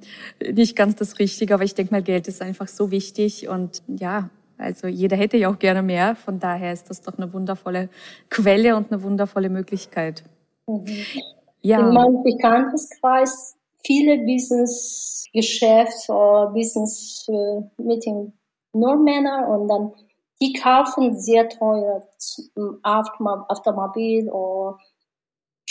nicht 0.53 0.75
ganz 0.75 0.95
das 0.95 1.19
Richtige. 1.19 1.53
Aber 1.53 1.63
ich 1.63 1.75
denke 1.75 1.93
mal, 1.93 2.03
Geld 2.03 2.27
ist 2.27 2.41
einfach 2.41 2.67
so 2.67 2.91
wichtig 2.91 3.47
und 3.47 3.81
ja, 3.87 4.29
also 4.57 4.87
jeder 4.87 5.17
hätte 5.17 5.37
ja 5.37 5.49
auch 5.49 5.59
gerne 5.59 5.81
mehr. 5.81 6.15
Von 6.15 6.39
daher 6.39 6.73
ist 6.73 6.89
das 6.89 7.01
doch 7.01 7.17
eine 7.17 7.33
wundervolle 7.33 7.89
Quelle 8.29 8.75
und 8.75 8.91
eine 8.91 9.01
wundervolle 9.01 9.49
Möglichkeit. 9.49 10.23
Mhm. 10.67 10.85
Ja. 11.61 11.79
In 11.79 11.93
meinem 11.93 12.23
Bekanntenkreis 12.23 13.55
viele 13.85 14.17
Business-Geschäfte 14.25 16.11
oder 16.11 16.51
Business-Meeting 16.53 18.33
nur 18.73 18.97
Männer 18.97 19.47
und 19.47 19.67
dann 19.67 19.91
die 20.41 20.53
kaufen 20.53 21.17
sehr 21.19 21.47
teure 21.47 22.03
Automobil 22.83 24.29
oder 24.29 24.77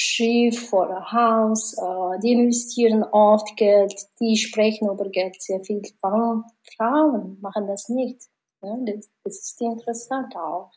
Schiff 0.02 0.72
oder 0.72 1.12
Haus, 1.12 1.74
äh, 1.78 2.18
die 2.22 2.32
investieren 2.32 3.04
oft 3.04 3.56
Geld, 3.56 3.94
die 4.20 4.36
sprechen 4.36 4.88
über 4.88 5.08
Geld 5.08 5.40
sehr 5.40 5.62
viel. 5.62 5.80
Warum 6.00 6.44
Frauen 6.76 7.38
machen 7.40 7.66
das 7.68 7.88
nicht? 7.88 8.20
Ja, 8.62 8.76
das, 8.84 9.08
das 9.24 9.38
ist 9.38 9.60
interessant 9.60 10.34
auch. 10.36 10.72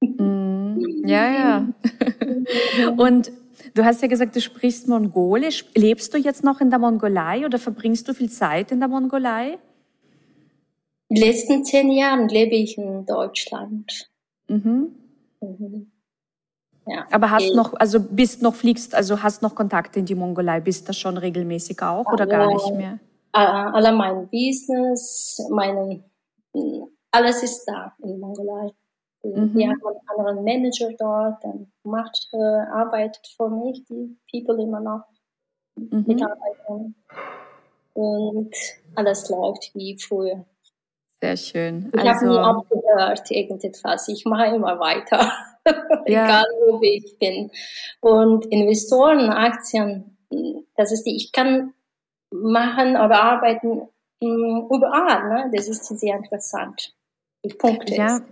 Mm, 0.00 1.06
ja, 1.06 1.32
ja. 1.32 1.68
Und 2.96 3.32
du 3.74 3.84
hast 3.84 4.02
ja 4.02 4.08
gesagt, 4.08 4.36
du 4.36 4.40
sprichst 4.40 4.88
Mongolisch. 4.88 5.64
Lebst 5.74 6.12
du 6.12 6.18
jetzt 6.18 6.44
noch 6.44 6.60
in 6.60 6.70
der 6.70 6.78
Mongolei 6.78 7.44
oder 7.44 7.58
verbringst 7.58 8.08
du 8.08 8.14
viel 8.14 8.30
Zeit 8.30 8.72
in 8.72 8.80
der 8.80 8.88
Mongolei? 8.88 9.58
Die 11.08 11.20
letzten 11.20 11.64
zehn 11.64 11.90
Jahre 11.90 12.26
lebe 12.26 12.54
ich 12.54 12.78
in 12.78 13.04
Deutschland. 13.04 14.10
Mhm. 14.48 14.94
Mhm. 15.40 15.89
Ja. 16.90 17.06
Aber 17.12 17.30
hast 17.30 17.54
noch, 17.54 17.74
also 17.74 18.00
bist 18.00 18.42
noch 18.42 18.54
fliegst, 18.54 18.94
also 18.94 19.22
hast 19.22 19.42
noch 19.42 19.54
Kontakte 19.54 20.00
in 20.00 20.06
die 20.06 20.16
Mongolei, 20.16 20.60
bist 20.60 20.88
da 20.88 20.92
schon 20.92 21.16
regelmäßig 21.16 21.80
auch 21.82 22.12
oder 22.12 22.26
gar 22.26 22.52
nicht 22.52 22.74
mehr? 22.74 22.98
Alle 23.32 23.92
mein 23.92 24.28
Business, 24.28 25.40
meine, 25.50 26.02
alles 27.12 27.42
ist 27.44 27.64
da 27.66 27.92
in 28.02 28.18
Mongolei. 28.18 28.72
Mhm. 29.22 29.54
Wir 29.54 29.68
haben 29.68 29.80
einen 29.86 30.08
anderen 30.08 30.44
Manager 30.44 30.88
dort, 30.98 31.44
der 31.44 31.54
macht, 31.84 32.28
äh, 32.32 32.36
arbeitet 32.72 33.24
für 33.36 33.48
mich, 33.48 33.84
die 33.84 34.16
People 34.30 34.60
immer 34.60 34.80
noch 34.80 35.04
mhm. 35.76 36.04
mitarbeiten. 36.06 36.96
Und 37.92 38.54
alles 38.96 39.28
läuft 39.28 39.70
wie 39.74 39.96
früher. 39.96 40.44
Sehr 41.20 41.36
schön. 41.36 41.92
Ich 41.94 42.00
also, 42.00 42.10
habe 42.10 42.26
nie 42.26 42.38
abgehört, 42.38 43.30
irgendetwas. 43.30 44.08
Ich 44.08 44.24
mache 44.24 44.56
immer 44.56 44.80
weiter. 44.80 45.30
ja. 46.06 46.24
egal 46.24 46.44
wo 46.66 46.80
ich 46.82 47.16
bin. 47.18 47.50
Und 48.00 48.46
Investoren, 48.46 49.30
Aktien, 49.30 50.16
das 50.76 50.92
ist 50.92 51.04
die, 51.04 51.16
ich 51.16 51.32
kann 51.32 51.74
machen 52.30 52.90
oder 52.90 53.22
arbeiten 53.22 53.88
mm, 54.20 54.68
überall, 54.72 55.28
ne? 55.28 55.50
Das 55.54 55.68
ist 55.68 55.84
sehr 55.86 56.16
interessant. 56.16 56.94
Die 57.44 57.54
Punkte 57.54 57.94
ja. 57.94 58.16
Ist. 58.16 58.24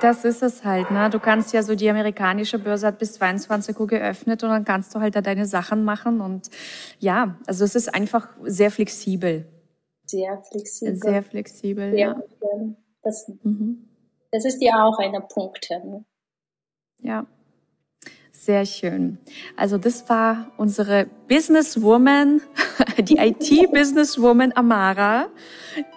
Das 0.00 0.24
ist 0.24 0.42
es 0.42 0.64
halt, 0.64 0.90
ne? 0.90 1.10
Du 1.10 1.20
kannst 1.20 1.52
ja 1.52 1.62
so 1.62 1.74
die 1.74 1.88
amerikanische 1.88 2.58
Börse 2.58 2.86
hat 2.86 2.98
bis 2.98 3.12
22 3.14 3.78
Uhr 3.78 3.86
geöffnet 3.86 4.42
und 4.42 4.48
dann 4.48 4.64
kannst 4.64 4.94
du 4.94 5.00
halt 5.00 5.14
da 5.14 5.20
deine 5.20 5.46
Sachen 5.46 5.84
machen 5.84 6.20
und 6.20 6.50
ja, 6.98 7.36
also 7.46 7.64
es 7.64 7.74
ist 7.74 7.94
einfach 7.94 8.28
sehr 8.42 8.70
flexibel. 8.70 9.46
Sehr 10.06 10.42
flexibel. 10.50 10.96
Sehr 10.96 11.22
flexibel, 11.22 11.90
sehr 11.90 11.98
ja. 12.00 12.22
Das, 13.02 13.30
mhm. 13.42 13.88
das 14.32 14.44
ist 14.46 14.62
ja 14.62 14.84
auch 14.84 14.98
eine 14.98 15.20
Punkte. 15.20 15.80
Ne? 15.86 16.04
Ja, 17.04 17.26
sehr 18.44 18.66
schön. 18.66 19.16
Also 19.56 19.78
das 19.78 20.08
war 20.10 20.52
unsere 20.58 21.06
Businesswoman, 21.28 22.42
die 22.98 23.16
IT-Businesswoman 23.16 24.52
Amara, 24.54 25.28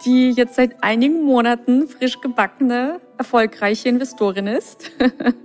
die 0.06 0.32
jetzt 0.32 0.56
seit 0.56 0.82
einigen 0.82 1.24
Monaten 1.24 1.89
frisch 1.89 2.22
gebackene, 2.22 3.02
erfolgreiche 3.17 3.89
Investorin 3.89 4.48
ist. 4.48 4.91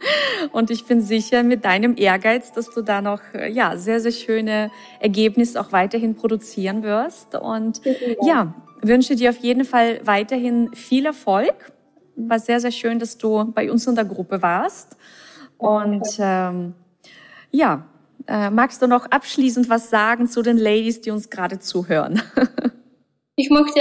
Und 0.53 0.71
ich 0.71 0.85
bin 0.85 1.01
sicher 1.01 1.43
mit 1.43 1.65
deinem 1.65 1.97
Ehrgeiz, 1.97 2.53
dass 2.53 2.71
du 2.71 2.83
da 2.83 3.01
noch 3.03 3.23
ja 3.51 3.77
sehr 3.77 3.99
sehr 3.99 4.13
schöne 4.13 4.71
Ergebnisse 5.01 5.61
auch 5.61 5.73
weiterhin 5.73 6.15
produzieren 6.15 6.85
wirst. 6.85 7.35
Und 7.35 7.81
ja, 8.25 8.55
wünsche 8.81 9.17
dir 9.17 9.31
auf 9.31 9.39
jeden 9.39 9.65
Fall 9.65 10.01
weiterhin 10.05 10.73
viel 10.75 11.07
Erfolg. 11.07 11.73
War 12.15 12.39
sehr 12.39 12.61
sehr 12.61 12.71
schön, 12.71 13.01
dass 13.01 13.19
du 13.19 13.51
bei 13.53 13.73
uns 13.73 13.87
in 13.87 13.97
der 13.97 14.05
Gruppe 14.05 14.41
warst. 14.43 14.97
Und 15.63 16.07
ähm, 16.19 16.75
ja, 17.51 17.87
äh, 18.27 18.51
magst 18.51 18.83
du 18.83 18.87
noch 18.87 19.07
abschließend 19.07 19.69
was 19.69 19.91
sagen 19.91 20.27
zu 20.27 20.43
den 20.43 20.57
Ladies, 20.57 21.01
die 21.01 21.11
uns 21.11 21.31
gerade 21.31 21.59
zuhören? 21.59 22.23
ich 23.37 23.51
möchte 23.51 23.81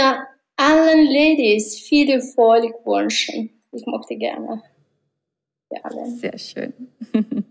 allen 0.57 1.05
Ladies 1.05 1.79
viel 1.79 2.09
Erfolg 2.09 2.73
wünschen. 2.85 3.49
Ich 3.71 3.85
möchte 3.85 4.15
gerne. 4.15 4.61
Sehr 6.17 6.37
schön. 6.37 6.73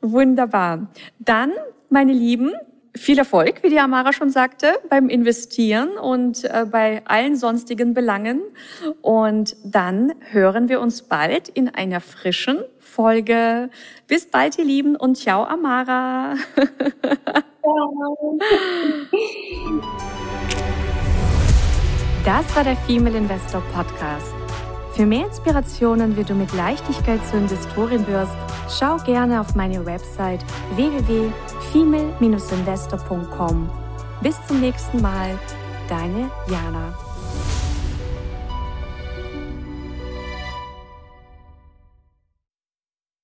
Wunderbar. 0.00 0.88
Dann, 1.18 1.52
meine 1.90 2.12
Lieben, 2.12 2.52
viel 2.96 3.18
Erfolg, 3.18 3.62
wie 3.62 3.70
die 3.70 3.78
Amara 3.78 4.12
schon 4.12 4.30
sagte, 4.30 4.74
beim 4.88 5.08
Investieren 5.08 5.96
und 5.98 6.44
äh, 6.44 6.66
bei 6.70 7.02
allen 7.06 7.36
sonstigen 7.36 7.94
Belangen. 7.94 8.42
Und 9.02 9.56
dann 9.64 10.12
hören 10.30 10.68
wir 10.68 10.80
uns 10.80 11.02
bald 11.02 11.48
in 11.48 11.68
einer 11.68 12.00
frischen 12.00 12.64
Folge. 12.78 13.70
Bis 14.06 14.26
bald, 14.26 14.58
ihr 14.58 14.64
Lieben, 14.64 14.96
und 14.96 15.16
ciao, 15.16 15.44
Amara. 15.44 16.34
Das 22.24 22.56
war 22.56 22.64
der 22.64 22.76
Female 22.76 23.18
Investor 23.18 23.62
Podcast. 23.72 24.45
Für 24.96 25.04
mehr 25.04 25.26
Inspirationen, 25.26 26.16
wie 26.16 26.24
du 26.24 26.34
mit 26.34 26.54
Leichtigkeit 26.54 27.20
zur 27.26 27.40
Investorin 27.40 28.06
wirst, 28.06 28.32
schau 28.70 28.96
gerne 28.96 29.42
auf 29.42 29.54
meine 29.54 29.84
Website 29.84 30.42
www.female-investor.com. 30.74 33.68
Bis 34.22 34.36
zum 34.46 34.62
nächsten 34.62 35.02
Mal, 35.02 35.38
deine 35.90 36.30
Jana. 36.48 37.05